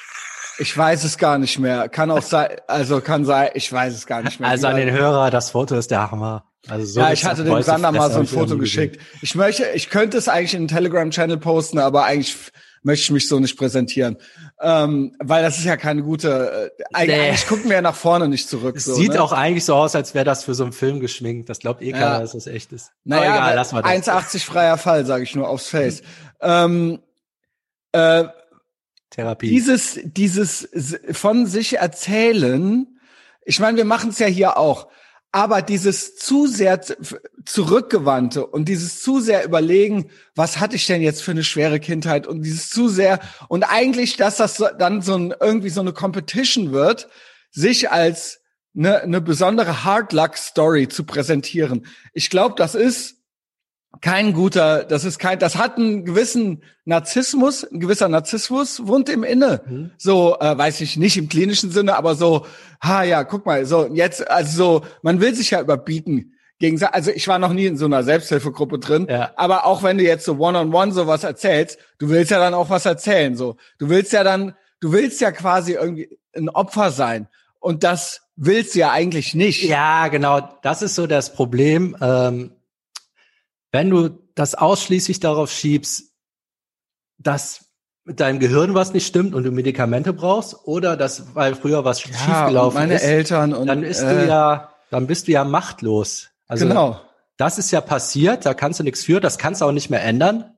ich 0.57 0.75
weiß 0.75 1.03
es 1.03 1.17
gar 1.17 1.37
nicht 1.37 1.59
mehr. 1.59 1.89
Kann 1.89 2.09
auch 2.09 2.21
sein, 2.21 2.49
also 2.67 3.01
kann 3.01 3.25
sein, 3.25 3.49
ich 3.55 3.71
weiß 3.71 3.93
es 3.93 4.05
gar 4.05 4.21
nicht 4.21 4.39
mehr. 4.39 4.49
Also 4.49 4.67
an 4.67 4.77
den 4.77 4.91
Hörer, 4.91 5.29
das 5.31 5.51
Foto 5.51 5.75
ist 5.75 5.91
der 5.91 6.11
Hammer. 6.11 6.45
Also 6.69 6.85
so 6.85 6.99
ja, 7.01 7.11
ich 7.11 7.25
hatte 7.25 7.43
dem 7.43 7.61
Sander 7.61 7.91
mal 7.91 8.09
so 8.09 8.19
ein 8.19 8.27
Foto 8.27 8.57
geschickt. 8.57 8.97
Ich 9.21 9.35
möchte, 9.35 9.65
ich 9.73 9.89
könnte 9.89 10.17
es 10.17 10.29
eigentlich 10.29 10.53
in 10.53 10.61
den 10.63 10.67
Telegram-Channel 10.69 11.37
posten, 11.37 11.77
aber 11.77 12.05
eigentlich 12.05 12.37
möchte 12.83 13.03
ich 13.03 13.11
mich 13.11 13.27
so 13.27 13.39
nicht 13.39 13.57
präsentieren. 13.57 14.17
Ähm, 14.61 15.15
weil 15.19 15.41
das 15.43 15.57
ist 15.57 15.65
ja 15.65 15.77
keine 15.77 16.03
gute, 16.03 16.71
äh, 16.77 16.83
eigentlich, 16.93 17.15
Nee. 17.17 17.21
eigentlich 17.27 17.47
gucken 17.47 17.65
wir 17.69 17.75
ja 17.77 17.81
nach 17.81 17.95
vorne 17.95 18.27
nicht 18.27 18.47
zurück. 18.47 18.79
So, 18.79 18.93
sieht 18.93 19.13
ne? 19.13 19.21
auch 19.21 19.31
eigentlich 19.31 19.65
so 19.65 19.75
aus, 19.75 19.95
als 19.95 20.13
wäre 20.13 20.25
das 20.25 20.43
für 20.43 20.53
so 20.53 20.63
einen 20.63 20.73
Film 20.73 20.99
geschminkt. 20.99 21.49
Das 21.49 21.59
glaubt 21.59 21.81
eh 21.81 21.91
keiner, 21.91 22.05
Ja. 22.05 22.19
dass 22.19 22.33
das 22.33 22.47
echt 22.47 22.71
ist. 22.71 22.91
naja, 23.03 23.29
Aber 23.31 23.35
egal, 23.37 23.55
lassen 23.55 23.75
wir 23.75 23.81
das. 23.81 23.91
1,80 23.91 24.45
freier 24.45 24.77
Fall, 24.77 25.05
sage 25.05 25.23
ich 25.23 25.35
nur 25.35 25.49
aufs 25.49 25.67
Face. 25.67 26.03
ähm, 26.41 26.99
äh, 27.93 28.25
Therapie. 29.09 29.49
dieses, 29.49 29.99
dieses 30.03 30.67
von 31.11 31.45
sich 31.45 31.77
erzählen, 31.77 32.87
ich 33.45 33.59
meine, 33.59 33.77
wir 33.77 33.85
machen 33.85 34.09
es 34.09 34.19
ja 34.19 34.27
hier 34.27 34.57
auch, 34.57 34.87
aber 35.33 35.63
dieses 35.63 36.15
zu 36.15 36.45
sehr 36.45 36.79
zurückgewandte 37.43 38.45
und 38.45 38.69
dieses 38.69 39.01
zu 39.01 39.19
sehr 39.19 39.43
überlegen, 39.43 40.11
was 40.35 40.59
hatte 40.59 40.75
ich 40.75 40.85
denn 40.85 41.01
jetzt 41.01 41.23
für 41.23 41.31
eine 41.31 41.43
schwere 41.43 41.79
Kindheit 41.79 42.27
und 42.27 42.43
dieses 42.43 42.69
zu 42.69 42.87
sehr 42.87 43.19
und 43.49 43.63
eigentlich, 43.63 44.15
dass 44.15 44.37
das 44.37 44.63
dann 44.77 45.01
so 45.01 45.15
ein, 45.15 45.33
irgendwie 45.41 45.69
so 45.69 45.81
eine 45.81 45.91
Competition 45.91 46.71
wird, 46.71 47.09
sich 47.49 47.89
als 47.89 48.41
eine, 48.77 49.01
eine 49.01 49.21
besondere 49.21 49.83
Hard 49.83 50.13
Luck 50.13 50.37
Story 50.37 50.87
zu 50.87 51.03
präsentieren. 51.03 51.87
Ich 52.13 52.29
glaube, 52.29 52.53
das 52.55 52.75
ist 52.75 53.22
kein 54.01 54.33
guter, 54.33 54.83
das 54.83 55.05
ist 55.05 55.19
kein, 55.19 55.39
das 55.39 55.55
hat 55.57 55.77
einen 55.77 56.03
gewissen 56.05 56.63
Narzissmus, 56.85 57.63
ein 57.63 57.79
gewisser 57.79 58.09
Narzissmus 58.09 58.85
wohnt 58.87 59.07
im 59.09 59.23
Inne. 59.23 59.61
Mhm. 59.65 59.91
So, 59.97 60.37
äh, 60.39 60.57
weiß 60.57 60.81
ich 60.81 60.97
nicht 60.97 61.17
im 61.17 61.29
klinischen 61.29 61.71
Sinne, 61.71 61.95
aber 61.95 62.15
so, 62.15 62.45
ha 62.81 63.03
ja, 63.03 63.23
guck 63.23 63.45
mal, 63.45 63.65
so 63.65 63.87
jetzt, 63.93 64.29
also 64.29 64.51
so, 64.79 64.85
man 65.01 65.21
will 65.21 65.33
sich 65.35 65.51
ja 65.51 65.61
überbieten. 65.61 66.33
Gegen, 66.59 66.81
also 66.83 67.11
ich 67.11 67.27
war 67.27 67.39
noch 67.39 67.51
nie 67.51 67.65
in 67.65 67.77
so 67.77 67.85
einer 67.85 68.03
Selbsthilfegruppe 68.03 68.79
drin, 68.79 69.07
Ja. 69.09 69.31
aber 69.35 69.65
auch 69.65 69.83
wenn 69.83 69.97
du 69.97 70.03
jetzt 70.03 70.23
so 70.25 70.37
one-on-one 70.37 70.91
sowas 70.91 71.23
erzählst, 71.23 71.77
du 71.97 72.09
willst 72.09 72.31
ja 72.31 72.39
dann 72.39 72.53
auch 72.53 72.69
was 72.69 72.85
erzählen, 72.85 73.35
so. 73.35 73.57
Du 73.79 73.89
willst 73.89 74.13
ja 74.13 74.23
dann, 74.23 74.55
du 74.79 74.91
willst 74.91 75.19
ja 75.19 75.31
quasi 75.31 75.73
irgendwie 75.73 76.17
ein 76.35 76.49
Opfer 76.49 76.91
sein. 76.91 77.27
Und 77.59 77.83
das 77.83 78.21
willst 78.35 78.75
du 78.75 78.79
ja 78.79 78.91
eigentlich 78.91 79.35
nicht. 79.35 79.63
Ja, 79.63 80.07
genau. 80.09 80.41
Das 80.63 80.81
ist 80.81 80.95
so 80.95 81.07
das 81.07 81.33
Problem. 81.33 81.95
Ähm, 82.01 82.51
wenn 83.73 83.89
du 83.89 84.09
das 84.35 84.55
ausschließlich 84.55 85.19
darauf 85.19 85.51
schiebst, 85.51 86.13
dass 87.17 87.65
mit 88.05 88.19
deinem 88.19 88.39
Gehirn 88.39 88.73
was 88.75 88.93
nicht 88.93 89.07
stimmt 89.07 89.33
und 89.33 89.43
du 89.43 89.51
Medikamente 89.51 90.13
brauchst 90.13 90.65
oder 90.65 90.95
dass 90.95 91.35
weil 91.35 91.55
früher 91.55 91.83
was 91.83 92.03
Ja, 92.03 92.13
schiefgelaufen 92.13 92.79
meine 92.79 92.95
ist, 92.95 93.03
Eltern 93.03 93.53
und 93.53 93.67
dann 93.67 93.81
bist 93.81 94.03
äh, 94.03 94.25
du 94.25 94.27
ja, 94.27 94.73
dann 94.91 95.07
bist 95.07 95.27
du 95.27 95.31
ja 95.31 95.43
machtlos. 95.43 96.29
Also 96.47 96.67
genau. 96.67 97.01
das 97.37 97.57
ist 97.57 97.71
ja 97.71 97.81
passiert, 97.81 98.45
da 98.45 98.53
kannst 98.53 98.79
du 98.79 98.83
nichts 98.83 99.03
für, 99.03 99.19
das 99.19 99.37
kannst 99.37 99.61
du 99.61 99.65
auch 99.65 99.71
nicht 99.71 99.89
mehr 99.89 100.03
ändern. 100.03 100.57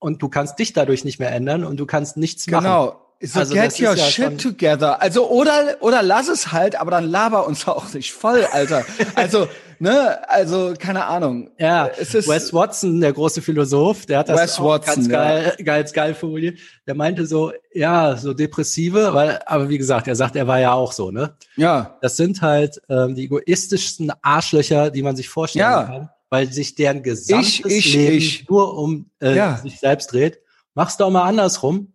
Und 0.00 0.22
du 0.22 0.28
kannst 0.28 0.58
dich 0.60 0.72
dadurch 0.72 1.04
nicht 1.04 1.18
mehr 1.18 1.32
ändern 1.32 1.64
und 1.64 1.78
du 1.78 1.84
kannst 1.84 2.16
nichts 2.16 2.46
machen. 2.46 2.64
Genau. 2.64 3.04
So 3.20 3.40
Also 3.40 3.54
get 3.54 3.80
your 3.80 3.94
ja 3.94 3.96
shit 3.96 4.40
together. 4.40 5.02
Also 5.02 5.28
oder 5.28 5.76
oder 5.80 6.04
lass 6.04 6.28
es 6.28 6.52
halt, 6.52 6.80
aber 6.80 6.92
dann 6.92 7.10
laber 7.10 7.46
uns 7.46 7.66
auch 7.66 7.92
nicht 7.92 8.12
voll, 8.12 8.44
Alter. 8.52 8.84
also 9.16 9.48
ne, 9.78 10.18
also 10.28 10.74
keine 10.78 11.04
Ahnung. 11.06 11.50
Ja, 11.58 11.86
es 11.98 12.14
ist 12.14 12.28
Wes 12.28 12.52
Watson, 12.52 13.00
der 13.00 13.12
große 13.12 13.42
Philosoph, 13.42 14.06
der 14.06 14.18
hat 14.20 14.28
das 14.28 14.40
Wes 14.40 14.58
auch 14.58 14.64
Watson, 14.64 14.94
ganz 14.94 15.06
ja. 15.08 15.12
geil, 15.12 15.56
ganz 15.64 15.92
geil 15.92 16.14
formuliert. 16.14 16.58
Der 16.86 16.94
meinte 16.94 17.26
so, 17.26 17.52
ja, 17.72 18.16
so 18.16 18.34
depressive, 18.34 19.14
weil, 19.14 19.40
aber 19.46 19.68
wie 19.68 19.78
gesagt, 19.78 20.08
er 20.08 20.16
sagt, 20.16 20.36
er 20.36 20.46
war 20.46 20.60
ja 20.60 20.72
auch 20.72 20.92
so, 20.92 21.10
ne? 21.10 21.34
ja, 21.56 21.96
Das 22.02 22.16
sind 22.16 22.42
halt 22.42 22.80
ähm, 22.88 23.14
die 23.14 23.24
egoistischsten 23.24 24.12
Arschlöcher, 24.22 24.90
die 24.90 25.02
man 25.02 25.16
sich 25.16 25.28
vorstellen 25.28 25.62
Ja. 25.70 25.82
kann, 25.84 26.08
weil 26.30 26.52
sich 26.52 26.74
deren 26.74 27.02
gesamtes 27.02 27.64
Ich, 27.64 27.64
ich, 27.66 27.94
Leben 27.94 28.16
ich. 28.16 28.48
nur 28.48 28.76
um 28.76 29.10
äh, 29.20 29.36
Ja. 29.36 29.56
sich 29.58 29.78
selbst 29.80 30.12
dreht. 30.12 30.40
Mach's 30.74 30.96
doch 30.96 31.10
mal 31.10 31.22
andersrum. 31.24 31.92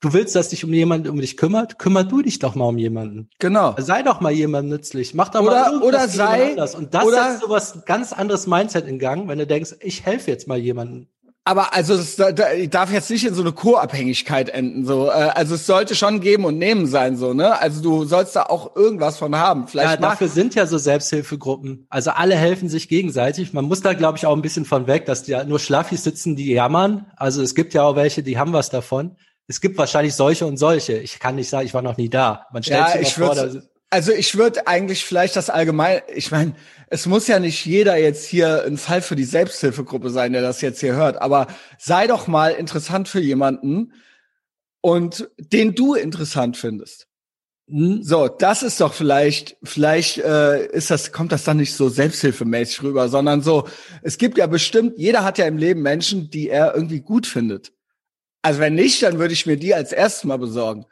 Du 0.00 0.12
willst, 0.12 0.36
dass 0.36 0.50
dich 0.50 0.64
um 0.64 0.72
jemanden 0.72 1.08
um 1.08 1.20
dich 1.20 1.36
kümmert, 1.36 1.78
kümmer 1.78 2.04
du 2.04 2.22
dich 2.22 2.38
doch 2.38 2.54
mal 2.54 2.66
um 2.66 2.78
jemanden. 2.78 3.30
genau. 3.40 3.74
Sei 3.78 4.02
doch 4.02 4.20
mal 4.20 4.30
jemandem 4.30 4.76
nützlich. 4.76 5.12
Mach 5.14 5.28
doch 5.30 5.40
Oder- 5.42 5.50
mal 5.50 5.72
irgendwas 5.72 5.88
oder 5.88 5.98
jemand 6.00 6.12
sei- 6.12 6.50
anders. 6.50 6.74
Und 6.76 6.94
das 6.94 7.04
oder- 7.04 7.30
setzt 7.30 7.42
so 7.42 7.50
was 7.50 7.84
ganz 7.84 8.12
anderes 8.12 8.46
Mindset 8.46 8.86
in 8.86 8.98
Gang, 9.00 9.26
wenn 9.28 9.38
du 9.38 9.46
denkst, 9.46 9.74
ich 9.80 10.06
helfe 10.06 10.30
jetzt 10.30 10.46
mal 10.46 10.56
jemandem. 10.58 11.08
Aber 11.44 11.72
also 11.74 11.94
es 11.94 12.14
da, 12.16 12.30
da, 12.30 12.44
darf 12.70 12.92
jetzt 12.92 13.08
nicht 13.10 13.24
in 13.24 13.32
so 13.32 13.40
eine 13.40 13.52
Co-Abhängigkeit 13.52 14.50
enden. 14.50 14.84
So, 14.84 15.06
äh, 15.08 15.12
also 15.34 15.54
es 15.54 15.66
sollte 15.66 15.94
schon 15.94 16.20
geben 16.20 16.44
und 16.44 16.58
nehmen 16.58 16.86
sein, 16.86 17.16
so 17.16 17.32
ne. 17.32 17.58
Also 17.58 17.80
du 17.82 18.04
sollst 18.04 18.36
da 18.36 18.42
auch 18.44 18.76
irgendwas 18.76 19.16
von 19.16 19.34
haben. 19.34 19.62
Ja, 19.62 19.66
Vielleicht 19.66 20.00
mal, 20.00 20.10
dafür 20.10 20.28
sind 20.28 20.54
ja 20.54 20.66
so 20.66 20.76
Selbsthilfegruppen. 20.76 21.86
Also 21.88 22.10
alle 22.10 22.36
helfen 22.36 22.68
sich 22.68 22.88
gegenseitig. 22.88 23.54
Man 23.54 23.64
muss 23.64 23.80
da, 23.80 23.94
glaube 23.94 24.18
ich, 24.18 24.26
auch 24.26 24.36
ein 24.36 24.42
bisschen 24.42 24.66
von 24.66 24.86
weg, 24.86 25.06
dass 25.06 25.22
die 25.22 25.30
ja 25.32 25.42
nur 25.44 25.58
Schlaffis 25.58 26.04
sitzen, 26.04 26.36
die 26.36 26.52
jammern. 26.52 27.06
Also 27.16 27.42
es 27.42 27.54
gibt 27.54 27.72
ja 27.74 27.82
auch 27.82 27.96
welche, 27.96 28.22
die 28.22 28.38
haben 28.38 28.52
was 28.52 28.68
davon. 28.70 29.16
Es 29.48 29.60
gibt 29.60 29.78
wahrscheinlich 29.78 30.14
solche 30.14 30.46
und 30.46 30.58
solche. 30.58 30.98
Ich 30.98 31.18
kann 31.18 31.34
nicht 31.36 31.48
sagen, 31.48 31.66
ich 31.66 31.74
war 31.74 31.82
noch 31.82 31.96
nie 31.96 32.08
da. 32.10 32.46
Man 32.52 32.62
stellt 32.62 32.80
Ja, 32.80 32.92
sich 32.92 33.00
ich 33.08 33.14
vor, 33.14 33.32
würd- 33.32 33.54
da, 33.54 33.60
Also 33.90 34.12
ich 34.12 34.36
würde 34.36 34.66
eigentlich 34.66 35.04
vielleicht 35.04 35.34
das 35.36 35.48
allgemein, 35.50 36.02
ich 36.14 36.30
meine, 36.30 36.54
es 36.88 37.06
muss 37.06 37.26
ja 37.26 37.38
nicht 37.38 37.64
jeder 37.64 37.96
jetzt 37.96 38.26
hier 38.26 38.64
ein 38.64 38.76
Fall 38.76 39.00
für 39.02 39.16
die 39.16 39.24
Selbsthilfegruppe 39.24 40.10
sein, 40.10 40.32
der 40.34 40.42
das 40.42 40.60
jetzt 40.60 40.80
hier 40.80 40.94
hört, 40.94 41.20
aber 41.22 41.46
sei 41.78 42.06
doch 42.06 42.26
mal 42.26 42.50
interessant 42.50 43.08
für 43.08 43.20
jemanden 43.20 43.92
und 44.82 45.28
den 45.38 45.74
du 45.74 45.94
interessant 45.94 46.56
findest. 46.58 47.06
Hm, 47.70 48.02
So, 48.02 48.28
das 48.28 48.62
ist 48.62 48.80
doch 48.82 48.92
vielleicht, 48.92 49.56
vielleicht 49.62 50.18
äh, 50.18 50.66
ist 50.66 50.90
das, 50.90 51.12
kommt 51.12 51.32
das 51.32 51.44
dann 51.44 51.56
nicht 51.56 51.74
so 51.74 51.88
selbsthilfemäßig 51.88 52.82
rüber, 52.82 53.08
sondern 53.08 53.40
so, 53.42 53.66
es 54.02 54.18
gibt 54.18 54.36
ja 54.38 54.46
bestimmt, 54.46 54.98
jeder 54.98 55.24
hat 55.24 55.38
ja 55.38 55.46
im 55.46 55.56
Leben 55.58 55.80
Menschen, 55.82 56.30
die 56.30 56.48
er 56.50 56.74
irgendwie 56.74 57.00
gut 57.00 57.26
findet. 57.26 57.72
Also 58.48 58.60
wenn 58.60 58.74
nicht, 58.76 59.02
dann 59.02 59.18
würde 59.18 59.34
ich 59.34 59.44
mir 59.44 59.58
die 59.58 59.74
als 59.74 59.92
erstes 59.92 60.24
mal 60.24 60.38
besorgen. 60.38 60.86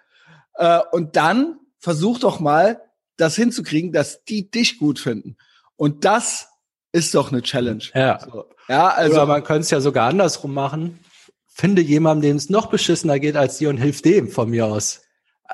Äh, 0.56 0.80
und 0.92 1.16
dann 1.16 1.58
versuch 1.78 2.18
doch 2.18 2.38
mal, 2.38 2.82
das 3.16 3.34
hinzukriegen, 3.34 3.92
dass 3.92 4.24
die 4.24 4.50
dich 4.50 4.78
gut 4.78 4.98
finden. 4.98 5.38
Und 5.76 6.04
das 6.04 6.48
ist 6.92 7.14
doch 7.14 7.32
eine 7.32 7.40
Challenge. 7.40 7.82
Ja. 7.94 8.20
So, 8.20 8.44
ja, 8.68 8.88
also 8.88 9.14
Oder 9.14 9.24
man 9.24 9.42
könnte 9.42 9.62
es 9.62 9.70
ja 9.70 9.80
sogar 9.80 10.06
andersrum 10.10 10.52
machen. 10.52 10.98
Finde 11.46 11.80
jemanden, 11.80 12.20
dem 12.20 12.36
es 12.36 12.50
noch 12.50 12.66
beschissener 12.66 13.18
geht 13.18 13.36
als 13.36 13.56
dir 13.56 13.70
und 13.70 13.78
hilf 13.78 14.02
dem 14.02 14.28
von 14.28 14.50
mir 14.50 14.66
aus. 14.66 15.00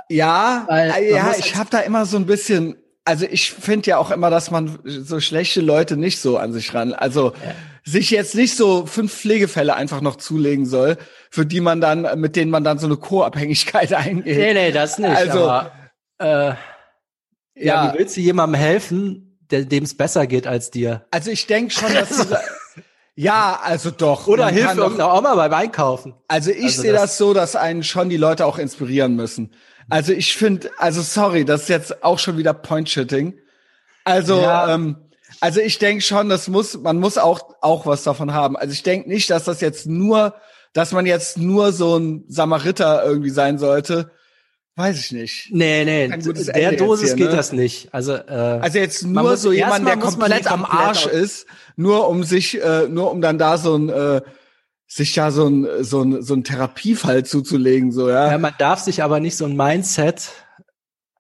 Ja, 0.09 0.65
Weil 0.69 0.91
äh, 0.91 1.13
ja, 1.15 1.31
ich 1.39 1.45
jetzt- 1.47 1.55
habe 1.55 1.71
da 1.71 1.79
immer 1.79 2.05
so 2.05 2.17
ein 2.17 2.27
bisschen, 2.27 2.79
also 3.05 3.27
ich 3.31 3.53
finde 3.53 3.91
ja 3.91 3.99
auch 3.99 4.11
immer, 4.11 4.29
dass 4.29 4.51
man 4.51 4.81
so 4.85 5.21
schlechte 5.21 5.61
Leute 5.61 5.97
nicht 5.97 6.19
so 6.21 6.37
an 6.37 6.53
sich 6.53 6.75
ran, 6.75 6.95
also 6.95 7.33
sich 7.85 8.11
jetzt 8.11 8.35
nicht 8.35 8.57
so 8.57 8.87
fünf 8.87 9.13
Pflegefälle 9.13 9.75
einfach 9.75 10.01
noch 10.01 10.17
zulegen 10.17 10.67
soll, 10.67 10.97
für 11.31 11.45
die 11.45 11.61
man 11.61 11.81
dann, 11.81 12.21
mit 12.21 12.37
denen 12.37 12.51
man 12.51 12.63
dann 12.65 12.79
so 12.79 12.87
eine 12.87 12.97
Co-Abhängigkeit 12.97 13.93
eingeht. 13.93 14.37
Nee, 14.37 14.55
nee, 14.55 14.73
das 14.73 14.99
nicht. 14.99 15.17
Also, 15.17 15.49
aber, 15.51 15.73
äh, 16.19 16.55
ja, 17.55 17.93
wie 17.95 17.99
willst 17.99 18.17
du 18.17 18.21
jemandem 18.21 18.61
helfen, 18.61 19.39
dem 19.51 19.85
es 19.85 19.97
besser 19.97 20.27
geht 20.27 20.47
als 20.47 20.71
dir? 20.71 21.07
also 21.11 21.31
ich 21.31 21.47
denke 21.47 21.73
schon, 21.73 21.93
dass 21.93 22.09
diese, 22.09 22.39
ja, 23.15 23.61
also 23.63 23.91
doch. 23.91 24.27
Oder 24.27 24.49
hilf 24.49 24.75
irgendeiner 24.77 25.15
Oma 25.15 25.35
beim 25.35 25.53
Einkaufen. 25.53 26.15
Also 26.29 26.51
ich 26.51 26.65
Also 26.65 26.83
sehe 26.83 26.93
das- 26.93 27.03
das 27.03 27.19
so, 27.19 27.35
dass 27.35 27.57
einen 27.57 27.83
schon 27.83 28.09
die 28.09 28.17
Leute 28.17 28.47
auch 28.47 28.59
inspirieren 28.59 29.15
müssen. 29.17 29.53
Also 29.91 30.13
ich 30.13 30.37
finde, 30.37 30.71
also 30.79 31.03
sorry, 31.03 31.45
das 31.45 31.63
ist 31.63 31.69
jetzt 31.69 32.03
auch 32.05 32.19
schon 32.19 32.39
wieder 32.39 32.55
Point-Shitting. 32.55 33.35
Also, 34.05 34.41
Ja. 34.41 34.73
ähm, 34.75 34.97
also 35.43 35.59
ich 35.59 35.81
denke 35.81 36.03
schon, 36.03 36.29
das 36.29 36.47
muss, 36.47 36.79
man 36.79 37.01
muss 37.01 37.19
auch 37.19 37.57
auch 37.63 37.85
was 37.85 38.05
davon 38.05 38.33
haben. 38.33 38.57
Also 38.57 38.73
ich 38.73 38.85
denke 38.85 39.09
nicht, 39.09 39.29
dass 39.29 39.43
das 39.43 39.61
jetzt 39.61 39.87
nur, 39.87 40.37
dass 40.73 40.93
man 40.93 41.05
jetzt 41.05 41.37
nur 41.37 41.73
so 41.73 41.97
ein 41.99 42.25
Samariter 42.29 43.05
irgendwie 43.05 43.31
sein 43.31 43.59
sollte. 43.59 44.13
Weiß 44.77 45.01
ich 45.01 45.11
nicht. 45.11 45.49
Nee, 45.51 45.85
nee, 45.85 46.17
gutes 46.19 46.47
der 46.47 46.55
Ende 46.55 46.77
Dosis 46.77 47.09
hier, 47.09 47.17
geht 47.17 47.31
ne? 47.31 47.37
das 47.37 47.51
nicht. 47.51 47.93
Also, 47.93 48.13
äh, 48.15 48.61
Also 48.63 48.79
jetzt 48.79 49.03
nur 49.05 49.23
muss- 49.25 49.43
so 49.43 49.51
jemand, 49.51 49.85
der 49.85 49.97
komplett 49.97 50.45
die 50.45 50.47
am 50.47 50.63
komplett 50.63 50.81
Arsch 50.81 51.07
ist, 51.07 51.47
nur 51.75 52.09
um 52.09 52.23
sich, 52.23 52.63
äh, 52.63 52.87
nur 52.89 53.11
um 53.11 53.21
dann 53.21 53.37
da 53.37 53.59
so 53.59 53.75
ein, 53.77 53.89
äh, 53.89 54.23
sich 54.87 55.17
ja 55.17 55.33
so 55.33 55.49
ein, 55.49 55.67
so 55.83 56.03
ein, 56.03 56.23
so 56.23 56.35
ein 56.35 56.45
Therapiefall 56.45 57.25
zuzulegen, 57.25 57.91
so, 57.91 58.09
ja. 58.09 58.31
ja, 58.31 58.39
man 58.39 58.55
darf 58.59 58.79
sich 58.79 59.03
aber 59.03 59.19
nicht 59.19 59.37
so 59.37 59.45
ein 59.47 59.57
Mindset 59.57 60.31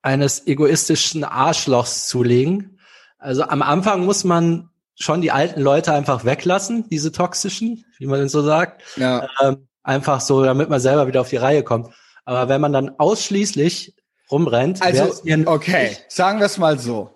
eines 0.00 0.46
egoistischen 0.46 1.24
Arschlochs 1.24 2.06
zulegen. 2.06 2.71
Also 3.22 3.44
am 3.44 3.62
Anfang 3.62 4.04
muss 4.04 4.24
man 4.24 4.68
schon 4.98 5.22
die 5.22 5.30
alten 5.30 5.60
Leute 5.60 5.92
einfach 5.92 6.24
weglassen, 6.24 6.88
diese 6.90 7.12
toxischen, 7.12 7.84
wie 7.98 8.06
man 8.06 8.28
so 8.28 8.42
sagt. 8.42 8.82
Ja. 8.96 9.28
Ähm, 9.40 9.68
einfach 9.82 10.20
so, 10.20 10.44
damit 10.44 10.68
man 10.68 10.80
selber 10.80 11.06
wieder 11.06 11.20
auf 11.20 11.28
die 11.30 11.36
Reihe 11.36 11.62
kommt. 11.62 11.88
Aber 12.24 12.48
wenn 12.48 12.60
man 12.60 12.72
dann 12.72 12.90
ausschließlich 12.98 13.94
rumrennt, 14.30 14.82
Also, 14.82 15.12
okay, 15.46 15.96
sagen 16.08 16.40
wir 16.40 16.46
es 16.46 16.58
mal 16.58 16.78
so. 16.78 17.10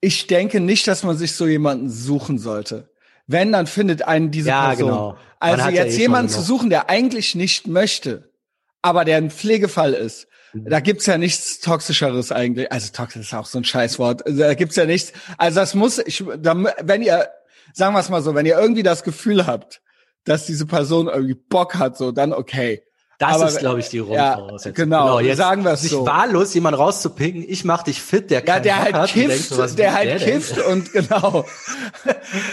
Ich 0.00 0.26
denke 0.26 0.60
nicht, 0.60 0.86
dass 0.86 1.02
man 1.02 1.16
sich 1.16 1.32
so 1.32 1.46
jemanden 1.46 1.90
suchen 1.90 2.38
sollte. 2.38 2.90
Wenn, 3.26 3.52
dann 3.52 3.66
findet 3.66 4.02
einen 4.02 4.30
diese 4.30 4.48
Ja, 4.48 4.68
Person. 4.68 4.88
genau. 4.88 5.08
Man 5.10 5.18
Also 5.38 5.64
hat 5.64 5.74
ja 5.74 5.84
jetzt 5.84 5.98
eh 5.98 6.02
jemanden 6.02 6.30
zu 6.30 6.40
suchen, 6.40 6.70
der 6.70 6.88
eigentlich 6.88 7.34
nicht 7.34 7.66
möchte, 7.66 8.32
aber 8.80 9.04
der 9.04 9.18
ein 9.18 9.30
Pflegefall 9.30 9.92
ist. 9.92 10.28
Da 10.54 10.80
gibt's 10.80 11.06
ja 11.06 11.18
nichts 11.18 11.60
Toxischeres 11.60 12.32
eigentlich. 12.32 12.70
Also 12.72 12.90
toxisch 12.92 13.22
ist 13.22 13.34
auch 13.34 13.46
so 13.46 13.58
ein 13.58 13.64
Scheißwort. 13.64 14.26
Also 14.26 14.38
Da 14.38 14.54
gibt's 14.54 14.76
ja 14.76 14.86
nichts. 14.86 15.12
Also 15.36 15.60
das 15.60 15.74
muss, 15.74 15.98
ich, 15.98 16.24
wenn 16.26 17.02
ihr, 17.02 17.28
sagen 17.74 17.94
wir 17.94 18.00
es 18.00 18.08
mal 18.08 18.22
so, 18.22 18.34
wenn 18.34 18.46
ihr 18.46 18.58
irgendwie 18.58 18.82
das 18.82 19.02
Gefühl 19.04 19.46
habt, 19.46 19.80
dass 20.24 20.46
diese 20.46 20.66
Person 20.66 21.08
irgendwie 21.08 21.34
Bock 21.34 21.74
hat, 21.76 21.96
so, 21.96 22.12
dann 22.12 22.32
okay. 22.32 22.82
Das 23.18 23.34
Aber- 23.34 23.48
ist, 23.48 23.58
glaube 23.58 23.80
ich, 23.80 23.88
die 23.88 23.96
Ja, 23.98 24.34
Grundvoraussetzung. 24.34 24.74
genau, 24.74 25.34
sagen 25.34 25.64
wir's 25.64 25.82
sich 25.82 25.90
so. 25.90 26.06
wahllos 26.06 26.54
jemand 26.54 26.78
rauszupicken, 26.78 27.44
ich 27.48 27.64
mach 27.64 27.82
dich 27.82 28.00
fit, 28.00 28.30
der 28.30 28.38
Ja, 28.40 28.44
keinen 28.44 28.62
der 28.62 28.78
halt 28.78 28.94
hat 28.94 29.10
kifft, 29.10 29.28
denkt 29.50 29.68
so, 29.70 29.76
der 29.76 29.92
halt 29.92 30.08
denn? 30.08 30.18
kifft 30.34 30.58
und 30.58 30.92
genau. 30.92 31.44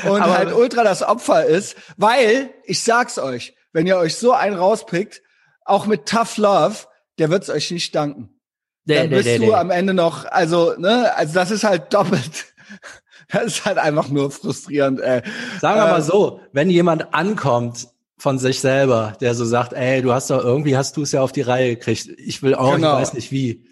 und 0.10 0.22
Aber- 0.22 0.38
halt 0.38 0.54
ultra 0.54 0.84
das 0.84 1.04
Opfer 1.04 1.46
ist, 1.46 1.76
weil, 1.98 2.50
ich 2.64 2.84
sag's 2.84 3.20
euch, 3.20 3.56
wenn 3.74 3.86
ihr 3.86 3.98
euch 3.98 4.16
so 4.16 4.32
einen 4.34 4.56
rauspickt, 4.56 5.22
auch 5.66 5.86
mit 5.86 6.08
Tough 6.08 6.38
Love, 6.38 6.76
der 7.20 7.30
wird's 7.30 7.50
euch 7.50 7.72
nicht 7.72 7.94
danken. 7.96 8.30
Nee, 8.86 8.96
Dann 8.96 9.10
nee, 9.10 9.16
bist 9.16 9.26
nee, 9.28 9.38
du 9.46 9.54
am 9.54 9.72
Ende 9.72 9.94
noch, 9.94 10.26
also, 10.26 10.74
ne, 10.78 11.16
also 11.16 11.34
das 11.34 11.52
ist 11.52 11.64
halt 11.64 11.94
doppelt. 11.94 12.46
Das 13.32 13.46
ist 13.46 13.66
halt 13.66 13.80
einfach 13.80 14.10
nur 14.10 14.30
frustrierend, 14.30 15.00
ey. 15.00 15.24
Sagen 15.60 15.80
wir 15.80 15.88
Äh, 15.88 15.92
mal 15.92 16.02
so, 16.04 16.42
wenn 16.52 16.70
jemand 16.70 17.12
ankommt 17.16 17.88
von 18.20 18.38
sich 18.38 18.60
selber, 18.60 19.14
der 19.20 19.34
so 19.34 19.46
sagt, 19.46 19.74
ey, 19.74 20.04
du 20.04 20.14
hast 20.14 20.30
doch 20.30 20.44
irgendwie 20.44 20.78
hast 20.78 20.96
du 20.96 21.02
es 21.02 21.12
ja 21.12 21.22
auf 21.24 21.32
die 21.32 21.42
Reihe 21.42 21.76
gekriegt. 21.76 22.08
Ich 22.18 22.44
will 22.44 22.54
auch, 22.54 22.76
Genau. 22.76 22.94
ich 22.98 23.02
weiß 23.02 23.14
nicht 23.14 23.32
wie. 23.32 23.66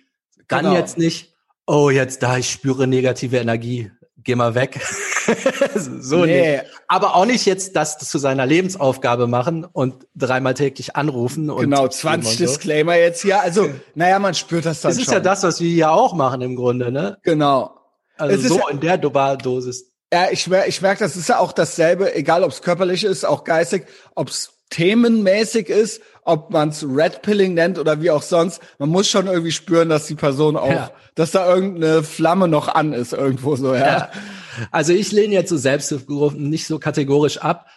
Dann 0.47 0.65
Genau. 0.65 0.75
jetzt 0.75 0.97
nicht, 0.97 1.35
oh, 1.67 1.91
jetzt 1.91 2.23
da, 2.23 2.37
ich 2.39 2.49
spüre 2.49 2.87
negative 2.87 3.37
Energie. 3.37 3.91
Geh 4.23 4.35
mal 4.35 4.55
weg. 4.55 4.79
so 5.99 6.25
Nee. 6.25 6.51
nicht. 6.57 6.63
Aber 6.87 7.15
auch 7.15 7.25
nicht 7.25 7.45
jetzt 7.45 7.75
das 7.75 7.97
zu 7.97 8.17
seiner 8.17 8.45
Lebensaufgabe 8.45 9.27
machen 9.27 9.65
und 9.65 10.07
dreimal 10.15 10.53
täglich 10.53 10.95
anrufen 10.95 11.49
und 11.49 11.61
Genau, 11.61 11.87
20 11.87 12.31
und 12.31 12.37
so. 12.37 12.45
Disclaimer 12.45 12.95
jetzt 12.95 13.21
hier. 13.21 13.41
Also, 13.41 13.69
naja, 13.95 14.19
man 14.19 14.33
spürt 14.33 14.65
das 14.65 14.81
dann 14.81 14.91
Das 14.91 14.97
ist 14.99 15.05
schon. 15.05 15.13
ja 15.15 15.19
das, 15.19 15.43
was 15.43 15.59
wir 15.59 15.69
hier 15.69 15.91
auch 15.91 16.13
machen 16.13 16.41
im 16.41 16.55
Grunde, 16.55 16.91
ne? 16.91 17.17
Genau. 17.23 17.77
Also 18.17 18.35
Es 18.35 18.41
ist 18.43 18.49
so 18.49 18.59
ja- 18.59 18.69
in 18.69 18.79
der 18.79 18.97
Dosis. 18.97 19.91
Ja, 20.13 20.27
ich 20.31 20.47
merke, 20.47 20.69
ich 20.69 20.81
merk, 20.81 20.99
das 20.99 21.15
ist 21.15 21.27
ja 21.29 21.39
auch 21.39 21.51
dasselbe, 21.53 22.13
egal 22.15 22.43
ob 22.43 22.51
es 22.51 22.61
körperlich 22.61 23.03
ist, 23.03 23.25
auch 23.25 23.43
geistig, 23.43 23.85
ob 24.13 24.29
es 24.29 24.51
themenmäßig 24.69 25.69
ist, 25.69 26.01
ob 26.25 26.51
man 26.51 26.69
es 26.69 26.85
Red 26.87 27.21
Pilling 27.21 27.53
nennt 27.53 27.77
oder 27.79 28.01
wie 28.01 28.11
auch 28.11 28.21
sonst. 28.21 28.61
Man 28.79 28.89
muss 28.89 29.07
schon 29.09 29.27
irgendwie 29.27 29.51
spüren, 29.51 29.89
dass 29.89 30.07
die 30.07 30.15
Person 30.15 30.55
auch, 30.57 30.69
Ja. 30.69 30.91
dass 31.15 31.31
da 31.31 31.53
irgendeine 31.53 32.03
Flamme 32.03 32.47
noch 32.47 32.67
an 32.67 32.93
ist 32.93 33.13
irgendwo 33.13 33.55
so, 33.55 33.73
ja. 33.73 33.85
Ja. 33.85 34.09
Also 34.71 34.93
ich 34.93 35.11
lehne 35.11 35.33
jetzt 35.33 35.49
so 35.49 35.57
Selbsthilfegruppen 35.57 36.49
nicht 36.49 36.67
so 36.67 36.79
kategorisch 36.79 37.37
ab. 37.39 37.67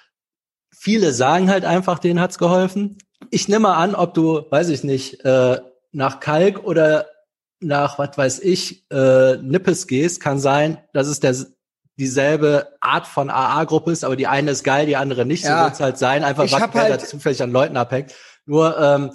Viele 0.75 1.12
sagen 1.12 1.50
halt 1.50 1.65
einfach, 1.65 1.99
denen 1.99 2.21
hat's 2.21 2.38
geholfen. 2.38 2.99
Ich 3.31 3.49
nehme 3.49 3.61
mal 3.61 3.75
an, 3.75 3.95
ob 3.95 4.15
du, 4.15 4.45
weiß 4.50 4.69
ich 4.69 4.85
nicht, 4.85 5.25
äh, 5.25 5.59
nach 5.93 6.21
Kalk 6.21 6.65
oder 6.65 7.07
nach, 7.61 7.99
was 7.99 8.17
weiß 8.19 8.41
ich, 8.41 8.85
äh, 8.91 9.37
Nippes 9.38 9.87
gehst, 9.87 10.21
kann 10.21 10.38
sein, 10.38 10.79
dass 10.93 11.07
es 11.09 11.21
der 11.21 11.35
dieselbe 11.99 12.69
Art 12.81 13.07
von 13.07 13.31
AA-Gruppe 13.31 13.91
ist, 13.91 14.05
aber 14.05 14.17
die 14.17 14.26
eine 14.26 14.50
ist 14.50 14.65
geil, 14.65 14.87
die 14.87 14.97
andere 14.97 15.25
nicht. 15.25 15.45
Ja. 15.45 15.59
So 15.59 15.65
wird's 15.65 15.81
halt 15.81 15.99
sein, 15.99 16.25
einfach 16.25 16.45
was 16.45 16.75
halt 16.75 17.00
zufällig 17.00 17.43
an 17.43 17.50
Leuten 17.50 17.76
abhängt. 17.76 18.12
Nur 18.47 18.79
ähm, 18.79 19.11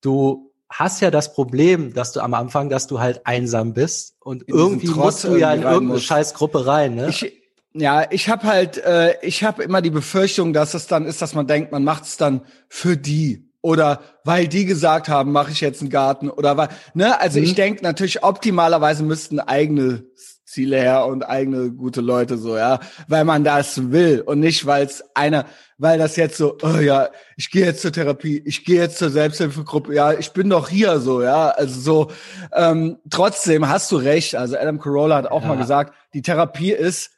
du 0.00 0.52
hast 0.68 1.00
ja 1.00 1.10
das 1.10 1.32
Problem, 1.32 1.94
dass 1.94 2.12
du 2.12 2.20
am 2.20 2.34
Anfang, 2.34 2.68
dass 2.68 2.86
du 2.86 3.00
halt 3.00 3.26
einsam 3.26 3.72
bist 3.72 4.16
und 4.20 4.44
irgendwie 4.46 4.88
musst 4.88 5.24
du 5.24 5.36
ja 5.36 5.52
in 5.52 5.62
irgendeine 5.62 5.94
musst. 5.94 6.04
scheiß 6.04 6.34
Gruppe 6.34 6.66
rein. 6.66 6.94
Ne? 6.94 7.08
Ich, 7.08 7.32
ja, 7.72 8.10
ich 8.10 8.28
habe 8.28 8.46
halt, 8.46 8.78
äh, 8.78 9.14
ich 9.22 9.44
habe 9.44 9.62
immer 9.62 9.82
die 9.82 9.90
Befürchtung, 9.90 10.52
dass 10.52 10.74
es 10.74 10.86
dann 10.86 11.04
ist, 11.06 11.22
dass 11.22 11.34
man 11.34 11.46
denkt, 11.46 11.72
man 11.72 11.84
macht 11.84 12.04
es 12.04 12.16
dann 12.16 12.42
für 12.68 12.96
die 12.96 13.50
oder 13.62 14.00
weil 14.24 14.48
die 14.48 14.64
gesagt 14.64 15.08
haben, 15.08 15.32
mache 15.32 15.50
ich 15.50 15.60
jetzt 15.60 15.80
einen 15.80 15.90
Garten 15.90 16.30
oder 16.30 16.56
weil, 16.56 16.68
ne, 16.94 17.20
also 17.20 17.38
mhm. 17.38 17.44
ich 17.44 17.54
denke 17.54 17.82
natürlich 17.82 18.22
optimalerweise 18.22 19.02
müssten 19.02 19.40
eigene 19.40 20.04
Ziele 20.46 20.78
her 20.78 21.06
und 21.06 21.24
eigene 21.24 21.72
gute 21.72 22.00
Leute 22.00 22.38
so, 22.38 22.56
ja, 22.56 22.78
weil 23.08 23.24
man 23.24 23.42
das 23.42 23.90
will 23.90 24.22
und 24.24 24.38
nicht, 24.38 24.64
weil 24.64 24.86
es 24.86 25.02
einer, 25.14 25.44
weil 25.76 25.98
das 25.98 26.14
jetzt 26.14 26.36
so, 26.36 26.56
oh 26.62 26.78
ja, 26.78 27.08
ich 27.36 27.50
gehe 27.50 27.66
jetzt 27.66 27.82
zur 27.82 27.90
Therapie, 27.92 28.42
ich 28.44 28.64
gehe 28.64 28.80
jetzt 28.80 28.98
zur 28.98 29.10
Selbsthilfegruppe, 29.10 29.92
ja, 29.92 30.12
ich 30.12 30.30
bin 30.30 30.48
doch 30.48 30.68
hier 30.68 31.00
so, 31.00 31.20
ja, 31.20 31.48
also 31.48 31.80
so, 31.80 32.10
ähm, 32.54 32.98
trotzdem 33.10 33.68
hast 33.68 33.90
du 33.90 33.96
recht, 33.96 34.36
also 34.36 34.56
Adam 34.56 34.78
Carolla 34.78 35.16
hat 35.16 35.26
auch 35.26 35.42
ja. 35.42 35.48
mal 35.48 35.56
gesagt, 35.56 35.94
die 36.14 36.22
Therapie 36.22 36.70
ist 36.70 37.10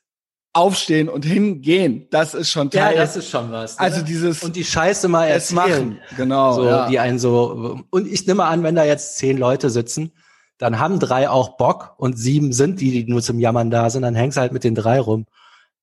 aufstehen 0.55 1.11
und 1.11 1.27
hingehen, 1.27 2.09
das 2.11 2.33
ist 2.33 2.51
schon 2.51 2.71
Teil. 2.71 2.95
Ja, 2.95 3.03
das 3.03 3.15
ist 3.15 3.29
schon 3.29 3.53
was. 3.53 3.79
Ne? 3.79 3.81
Also 3.81 4.01
dieses 4.03 4.43
und 4.43 4.57
die 4.57 4.65
Scheiße 4.65 5.07
mal 5.07 5.27
erzählen, 5.27 5.57
machen, 5.57 5.99
genau, 6.17 6.55
so, 6.55 6.65
ja. 6.65 6.89
die 6.89 6.99
einen 6.99 7.19
so 7.19 7.85
und 7.91 8.09
ich 8.09 8.27
nehme 8.27 8.45
an, 8.47 8.63
wenn 8.63 8.75
da 8.75 8.85
jetzt 8.85 9.19
zehn 9.19 9.37
Leute 9.37 9.69
sitzen 9.69 10.13
dann 10.59 10.79
haben 10.79 10.99
drei 10.99 11.31
auch 11.31 11.57
Bock 11.57 11.95
und 11.97 12.19
sieben 12.19 12.53
sind 12.53 12.81
die, 12.81 12.91
die 12.91 13.11
nur 13.11 13.23
zum 13.23 13.39
Jammern 13.39 13.71
da 13.71 13.89
sind, 13.91 14.03
dann 14.03 14.15
hängst 14.15 14.37
du 14.37 14.41
halt 14.41 14.53
mit 14.53 14.65
den 14.65 14.75
drei 14.75 15.01
rum. 15.01 15.27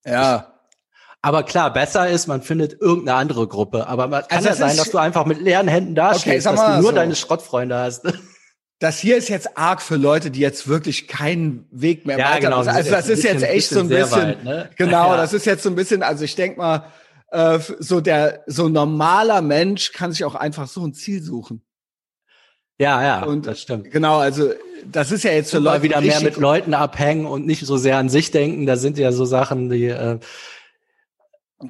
Ja. 0.05 0.51
Aber 1.21 1.43
klar, 1.43 1.73
besser 1.73 2.07
ist, 2.07 2.27
man 2.27 2.43
findet 2.43 2.79
irgendeine 2.79 3.17
andere 3.17 3.47
Gruppe. 3.47 3.87
Aber 3.87 4.07
man 4.07 4.21
kann 4.27 4.37
also 4.45 4.49
ja 4.49 4.55
sein, 4.55 4.77
dass 4.77 4.91
du 4.91 4.99
einfach 4.99 5.25
mit 5.25 5.41
leeren 5.41 5.67
Händen 5.67 5.95
dastehst, 5.95 6.45
okay, 6.45 6.55
dass 6.55 6.65
du 6.65 6.81
nur 6.81 6.91
so. 6.91 6.95
deine 6.95 7.15
Schrottfreunde 7.15 7.77
hast. 7.77 8.03
Das 8.79 8.99
hier 8.99 9.15
ist 9.15 9.29
jetzt 9.29 9.57
arg 9.57 9.81
für 9.81 9.95
Leute, 9.95 10.29
die 10.31 10.41
jetzt 10.41 10.67
wirklich 10.67 11.07
keinen 11.07 11.65
Weg 11.71 12.05
mehr 12.05 12.19
ja, 12.19 12.31
weiter. 12.31 12.41
Genau, 12.41 12.57
also 12.57 12.91
das 12.91 13.07
ist 13.07 13.23
jetzt 13.23 13.43
echt 13.43 13.69
so 13.69 13.79
ein 13.79 13.87
bisschen, 13.87 14.11
weit, 14.11 14.43
ne? 14.43 14.69
genau, 14.75 15.11
ja. 15.11 15.17
das 15.17 15.31
ist 15.31 15.45
jetzt 15.45 15.63
so 15.63 15.69
ein 15.69 15.75
bisschen, 15.75 16.03
also 16.03 16.25
ich 16.25 16.35
denk 16.35 16.57
mal, 16.57 16.91
äh, 17.31 17.57
so 17.79 18.01
der 18.01 18.43
so 18.47 18.67
normaler 18.67 19.41
Mensch 19.41 19.93
kann 19.93 20.11
sich 20.11 20.25
auch 20.25 20.35
einfach 20.35 20.67
so 20.67 20.85
ein 20.85 20.93
Ziel 20.93 21.23
suchen. 21.23 21.63
Ja, 22.77 23.01
ja, 23.01 23.23
und 23.23 23.47
das 23.47 23.61
stimmt. 23.61 23.91
Genau, 23.91 24.17
also 24.17 24.51
das 24.91 25.11
ist 25.11 25.23
ja 25.23 25.31
jetzt 25.31 25.51
für 25.51 25.59
Leute 25.59 25.83
wieder 25.83 26.01
mehr 26.01 26.21
mit 26.21 26.37
Leuten 26.37 26.73
abhängen 26.73 27.25
und 27.25 27.45
nicht 27.45 27.65
so 27.65 27.77
sehr 27.77 27.97
an 27.97 28.09
sich 28.09 28.31
denken. 28.31 28.65
Da 28.65 28.77
sind 28.77 28.97
ja 28.97 29.11
so 29.11 29.25
Sachen, 29.25 29.69
die. 29.69 29.85
Äh, 29.85 30.19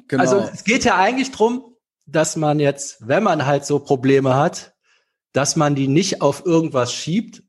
genau. 0.08 0.22
Also 0.22 0.48
es 0.52 0.64
geht 0.64 0.84
ja 0.84 0.96
eigentlich 0.96 1.30
drum, 1.30 1.76
dass 2.06 2.36
man 2.36 2.60
jetzt, 2.60 3.06
wenn 3.06 3.22
man 3.22 3.46
halt 3.46 3.66
so 3.66 3.78
Probleme 3.78 4.34
hat, 4.34 4.74
dass 5.32 5.56
man 5.56 5.74
die 5.74 5.88
nicht 5.88 6.22
auf 6.22 6.46
irgendwas 6.46 6.92
schiebt 6.92 7.42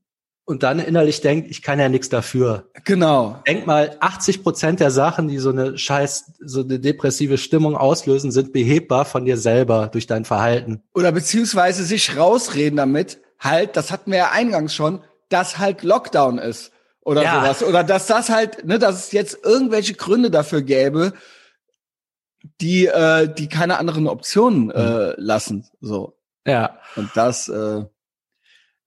und 0.46 0.64
dann 0.64 0.80
innerlich 0.80 1.22
denkt, 1.22 1.50
ich 1.52 1.62
kann 1.62 1.80
ja 1.80 1.90
nichts 1.90 2.10
dafür. 2.10 2.70
Genau. 2.86 3.42
Denk 3.46 3.68
mal, 3.68 3.98
80 4.00 4.44
Prozent 4.44 4.80
der 4.80 4.92
Sachen, 4.92 5.28
die 5.28 5.38
so 5.40 5.50
eine 5.50 5.78
scheiß, 5.78 6.34
so 6.40 6.62
eine 6.62 6.80
depressive 6.80 7.38
Stimmung 7.38 7.76
auslösen, 7.76 8.32
sind 8.32 8.54
behebbar 8.54 9.06
von 9.06 9.26
dir 9.26 9.38
selber 9.38 9.88
durch 9.88 10.08
dein 10.08 10.26
Verhalten. 10.26 10.84
Oder 10.94 11.12
beziehungsweise 11.12 11.84
sich 11.84 12.16
rausreden 12.16 12.78
damit, 12.78 13.20
halt, 13.40 13.75
das 13.75 13.92
hatten 13.92 14.12
wir 14.12 14.20
ja 14.20 14.32
eingangs 14.32 14.74
schon, 14.74 15.01
dass 15.29 15.57
halt 15.57 15.83
Lockdown 15.83 16.37
ist 16.37 16.72
oder 17.01 17.24
ja. 17.24 17.42
sowas. 17.42 17.63
Oder 17.63 17.83
dass 17.83 18.07
das 18.07 18.29
halt, 18.29 18.66
ne, 18.66 18.79
dass 18.79 19.05
es 19.05 19.11
jetzt 19.11 19.40
irgendwelche 19.44 19.94
Gründe 19.94 20.31
dafür 20.31 20.61
gäbe, 20.61 21.13
die, 22.61 22.87
äh, 22.87 23.33
die 23.33 23.48
keine 23.50 23.77
anderen 23.77 24.07
Optionen 24.07 24.72
äh, 24.72 25.09
mhm. 25.09 25.13
lassen. 25.18 25.66
So. 25.81 26.18
Ja. 26.46 26.79
Und 26.96 27.09
das, 27.16 27.50
äh, 27.50 27.85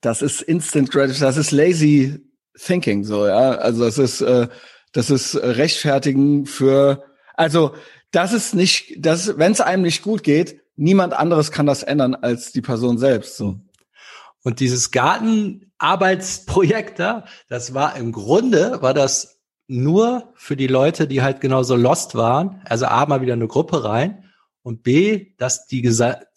das 0.00 0.22
ist 0.22 0.42
Instant 0.42 0.90
Gratification, 0.90 1.28
das 1.28 1.36
ist 1.36 1.50
lazy 1.50 2.20
thinking, 2.56 3.04
so, 3.04 3.26
ja. 3.26 3.52
Also 3.52 3.84
das 3.84 3.98
ist, 3.98 4.20
äh, 4.22 4.48
das 4.92 5.10
ist 5.10 5.36
rechtfertigen 5.36 6.46
für, 6.46 7.04
also 7.34 7.74
das 8.10 8.32
ist 8.32 8.54
nicht, 8.54 8.96
das, 8.98 9.38
wenn 9.38 9.52
es 9.52 9.60
einem 9.60 9.82
nicht 9.82 10.02
gut 10.02 10.22
geht, 10.22 10.60
niemand 10.76 11.12
anderes 11.12 11.52
kann 11.52 11.66
das 11.66 11.82
ändern 11.82 12.14
als 12.14 12.52
die 12.52 12.62
Person 12.62 12.98
selbst. 12.98 13.36
So. 13.36 13.60
Und 14.42 14.60
dieses 14.60 14.90
Gartenarbeitsprojekt 14.90 16.98
da, 16.98 17.24
das 17.48 17.74
war 17.74 17.96
im 17.96 18.12
Grunde, 18.12 18.80
war 18.80 18.94
das 18.94 19.40
nur 19.66 20.32
für 20.34 20.56
die 20.56 20.66
Leute, 20.66 21.06
die 21.06 21.22
halt 21.22 21.40
genauso 21.40 21.76
lost 21.76 22.14
waren. 22.14 22.62
Also 22.64 22.86
A, 22.86 23.06
mal 23.06 23.20
wieder 23.20 23.34
eine 23.34 23.46
Gruppe 23.46 23.84
rein 23.84 24.24
und 24.62 24.82
B, 24.82 25.28
dass 25.38 25.66
die 25.66 25.82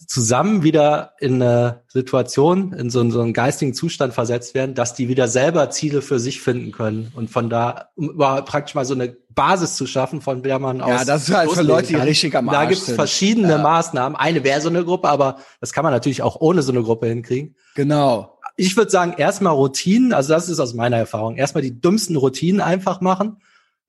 zusammen 0.08 0.64
wieder 0.64 1.14
in 1.20 1.42
eine 1.42 1.84
Situation, 1.88 2.74
in 2.74 2.90
so, 2.90 3.10
so 3.10 3.22
einen 3.22 3.34
geistigen 3.34 3.74
Zustand 3.74 4.14
versetzt 4.14 4.54
werden, 4.54 4.76
dass 4.76 4.94
die 4.94 5.10
wieder 5.10 5.28
selber 5.28 5.70
Ziele 5.72 6.02
für 6.02 6.20
sich 6.20 6.42
finden 6.42 6.72
können 6.72 7.12
und 7.16 7.30
von 7.30 7.50
da, 7.50 7.90
um 7.96 8.18
praktisch 8.18 8.76
mal 8.76 8.86
so 8.86 8.94
eine 8.94 9.18
Basis 9.34 9.76
zu 9.76 9.86
schaffen, 9.86 10.22
von 10.22 10.44
der 10.44 10.60
man 10.60 10.82
aus. 10.82 10.90
Ja, 10.90 11.06
das 11.06 11.30
ist 11.30 11.36
halt 11.36 11.52
für 11.52 11.62
Leute, 11.62 11.88
die 11.88 11.96
richtig 11.96 12.36
am 12.36 12.50
Arsch 12.50 12.58
Da 12.58 12.66
gibt's 12.66 12.92
verschiedene 12.92 13.50
ja. 13.50 13.58
Maßnahmen. 13.58 14.16
Eine 14.16 14.44
wäre 14.44 14.62
so 14.62 14.70
eine 14.70 14.84
Gruppe, 14.84 15.10
aber 15.10 15.38
das 15.60 15.74
kann 15.74 15.84
man 15.84 15.94
natürlich 15.94 16.22
auch 16.22 16.40
ohne 16.40 16.62
so 16.62 16.72
eine 16.72 16.84
Gruppe 16.84 17.08
hinkriegen. 17.08 17.56
Genau. 17.76 18.38
Ich 18.56 18.78
würde 18.78 18.92
sagen, 18.92 19.16
erstmal 19.18 19.54
Routinen, 19.54 20.14
also 20.14 20.34
das 20.34 20.50
ist 20.50 20.60
aus 20.60 20.74
meiner 20.74 20.98
Erfahrung, 20.98 21.36
erstmal 21.36 21.64
die 21.64 21.80
dümmsten 21.80 22.16
Routinen 22.16 22.62
einfach 22.62 23.02
machen 23.02 23.38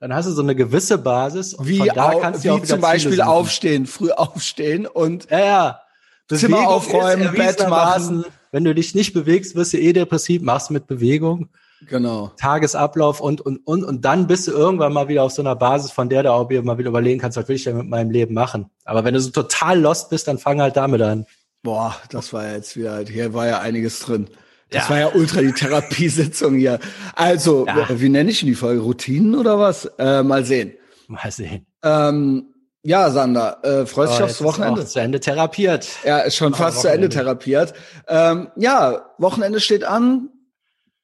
dann 0.04 0.12
hast 0.12 0.26
du 0.26 0.32
so 0.32 0.42
eine 0.42 0.54
gewisse 0.54 0.98
Basis. 0.98 1.54
Und 1.54 1.66
wie 1.66 1.78
von 1.78 1.88
da 1.94 2.14
kannst 2.20 2.44
du 2.44 2.56
wie 2.56 2.62
zum 2.62 2.82
Beispiel 2.82 3.22
aufstehen, 3.22 3.86
früh 3.86 4.10
aufstehen 4.16 4.86
und 4.86 5.30
ja, 5.30 5.38
ja. 5.38 5.80
Zimmer 6.28 6.68
aufräumen, 6.68 7.32
Bett 7.34 7.66
machen. 7.70 8.26
Wenn 8.52 8.64
du 8.64 8.74
dich 8.74 8.94
nicht 8.94 9.14
bewegst, 9.14 9.54
wirst 9.54 9.72
du 9.72 9.78
eh 9.78 9.94
depressiv, 9.94 10.42
machst 10.42 10.70
mit 10.70 10.86
Bewegung. 10.86 11.48
Genau. 11.88 12.32
Tagesablauf 12.36 13.20
und, 13.20 13.40
und, 13.40 13.58
und, 13.66 13.84
und 13.84 14.04
dann 14.04 14.26
bist 14.26 14.46
du 14.46 14.52
irgendwann 14.52 14.92
mal 14.92 15.08
wieder 15.08 15.22
auf 15.22 15.32
so 15.32 15.42
einer 15.42 15.56
Basis, 15.56 15.90
von 15.90 16.08
der 16.08 16.22
du 16.22 16.32
auch 16.32 16.50
mal 16.50 16.78
wieder 16.78 16.88
überlegen 16.88 17.20
kannst, 17.20 17.36
was 17.36 17.48
will 17.48 17.56
ich 17.56 17.64
denn 17.64 17.76
mit 17.76 17.88
meinem 17.88 18.10
Leben 18.10 18.34
machen. 18.34 18.70
Aber 18.84 19.04
wenn 19.04 19.14
du 19.14 19.20
so 19.20 19.30
total 19.30 19.80
lost 19.80 20.10
bist, 20.10 20.28
dann 20.28 20.38
fang 20.38 20.60
halt 20.60 20.76
damit 20.76 21.02
an. 21.02 21.26
Boah, 21.62 21.96
das 22.10 22.32
war 22.32 22.52
jetzt 22.52 22.76
wieder, 22.76 23.00
hier 23.00 23.32
war 23.34 23.46
ja 23.46 23.60
einiges 23.60 24.00
drin. 24.00 24.28
Das 24.70 24.84
ja. 24.84 24.90
war 24.90 24.98
ja 24.98 25.10
ultra 25.14 25.40
die 25.40 25.52
Therapiesitzung 25.52 26.56
hier. 26.56 26.78
Also, 27.14 27.66
ja. 27.66 27.88
wie 27.88 28.08
nenne 28.08 28.30
ich 28.30 28.40
denn 28.40 28.48
die 28.48 28.54
Folge? 28.54 28.80
Routinen 28.80 29.34
oder 29.34 29.58
was? 29.58 29.86
Äh, 29.98 30.22
mal 30.22 30.44
sehen. 30.44 30.74
Mal 31.06 31.30
sehen. 31.30 31.66
Ähm, 31.82 32.46
ja, 32.82 33.10
Sander, 33.10 33.64
äh, 33.64 33.86
freust 33.86 34.14
dich 34.14 34.20
oh, 34.20 34.24
aufs 34.24 34.42
Wochenende? 34.42 34.82
Ist 34.82 34.92
zu 34.92 35.00
Ende 35.00 35.18
therapiert. 35.18 35.88
Ja, 36.04 36.18
ist 36.18 36.36
schon 36.36 36.52
oh, 36.52 36.56
fast 36.56 36.78
Wochenende. 36.78 37.08
zu 37.08 37.18
Ende 37.18 37.24
therapiert. 37.24 37.74
Ähm, 38.08 38.48
ja, 38.56 39.06
Wochenende 39.16 39.60
steht 39.60 39.84
an. 39.84 40.28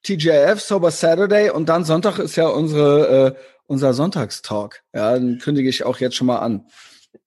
TJF, 0.02 0.60
Sober 0.60 0.90
Saturday 0.90 1.50
und 1.50 1.68
dann 1.68 1.84
Sonntag 1.84 2.18
ist 2.18 2.36
ja 2.36 2.48
unsere 2.48 3.36
äh, 3.36 3.40
unser 3.66 3.94
Sonntagstalk. 3.94 4.82
Ja, 4.92 5.14
den 5.14 5.38
kündige 5.38 5.68
ich 5.68 5.84
auch 5.84 5.98
jetzt 5.98 6.16
schon 6.16 6.26
mal 6.26 6.38
an. 6.38 6.66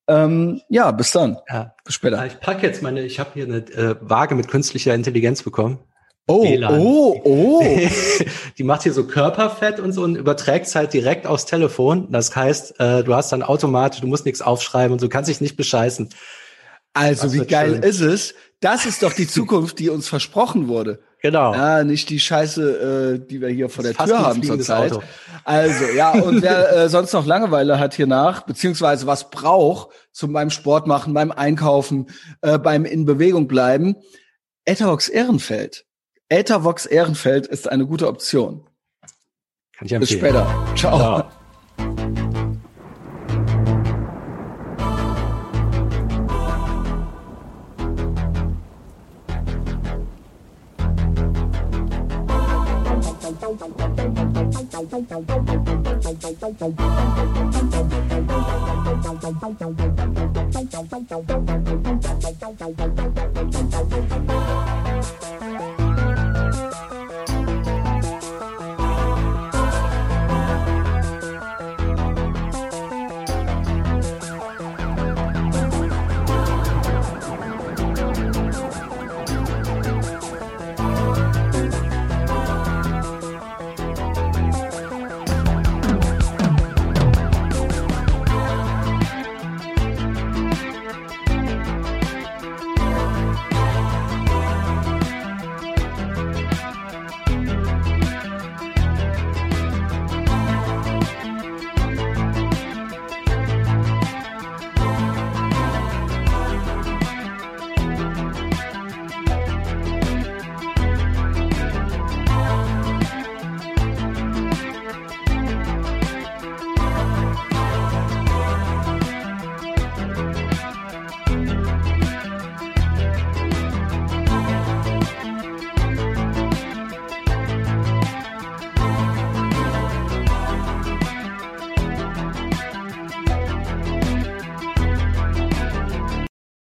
Ähm, 0.07 0.61
ja, 0.67 0.91
bis 0.91 1.11
dann. 1.11 1.37
Ja. 1.49 1.73
Bis 1.85 1.95
später. 1.95 2.25
Ich 2.25 2.39
packe 2.39 2.67
jetzt 2.67 2.81
meine, 2.81 3.01
ich 3.03 3.19
habe 3.19 3.31
hier 3.33 3.45
eine 3.45 3.57
äh, 3.57 3.95
Waage 4.01 4.35
mit 4.35 4.49
künstlicher 4.49 4.93
Intelligenz 4.93 5.43
bekommen. 5.43 5.79
Oh, 6.27 6.43
WLAN. 6.43 6.79
oh, 6.79 7.21
oh. 7.23 7.63
die 8.57 8.63
macht 8.63 8.83
hier 8.83 8.93
so 8.93 9.05
Körperfett 9.05 9.79
und 9.79 9.91
so 9.91 10.03
und 10.03 10.15
überträgt 10.15 10.67
es 10.67 10.75
halt 10.75 10.93
direkt 10.93 11.27
aufs 11.27 11.45
Telefon. 11.45 12.11
Das 12.11 12.35
heißt, 12.35 12.79
äh, 12.79 13.03
du 13.03 13.13
hast 13.13 13.31
dann 13.31 13.43
automatisch, 13.43 14.01
du 14.01 14.07
musst 14.07 14.25
nichts 14.25 14.41
aufschreiben 14.41 14.93
und 14.93 14.99
so 14.99 15.09
kannst 15.09 15.29
dich 15.29 15.41
nicht 15.41 15.57
bescheißen. 15.57 16.09
Also, 16.93 17.23
das 17.23 17.33
wie 17.33 17.45
geil 17.45 17.73
schön. 17.73 17.83
ist 17.83 18.01
es? 18.01 18.35
Das 18.59 18.85
ist 18.85 19.03
doch 19.03 19.13
die 19.13 19.27
Zukunft, 19.27 19.79
die 19.79 19.89
uns 19.89 20.07
versprochen 20.07 20.67
wurde. 20.67 20.99
Genau. 21.23 21.53
Ja, 21.53 21.85
nicht 21.85 22.09
die 22.09 22.19
Scheiße, 22.19 23.15
äh, 23.21 23.27
die 23.27 23.39
wir 23.39 23.47
hier 23.47 23.69
vor 23.69 23.81
der 23.81 23.93
Tür 23.93 24.19
haben 24.19 24.43
zurzeit. 24.43 24.99
Also, 25.45 25.85
ja, 25.95 26.11
und 26.11 26.41
wer 26.41 26.75
äh, 26.75 26.89
sonst 26.89 27.13
noch 27.13 27.25
Langeweile 27.25 27.79
hat 27.79 27.93
hier 27.93 28.07
nach, 28.07 28.41
beziehungsweise 28.41 29.07
was 29.07 29.29
braucht 29.29 29.89
zum 30.11 30.33
beim 30.33 30.49
Sport 30.49 30.85
machen, 30.85 31.13
beim 31.13 31.31
Einkaufen, 31.31 32.07
äh, 32.41 32.59
beim 32.59 32.83
in 32.83 33.05
Bewegung 33.05 33.47
bleiben, 33.47 33.95
Etherbox 34.65 35.07
Ehrenfeld. 35.07 35.85
Ethervox 36.27 36.85
Ehrenfeld 36.85 37.47
ist 37.47 37.71
eine 37.71 37.85
gute 37.85 38.09
Option. 38.09 38.67
Kann 39.77 39.85
ich 39.85 39.93
empfehlen. 39.93 39.99
Bis 40.01 40.09
später. 40.11 40.75
Ciao. 40.75 40.97
Ciao. 40.97 41.42
Thank 54.93 55.09
you. 61.49 61.62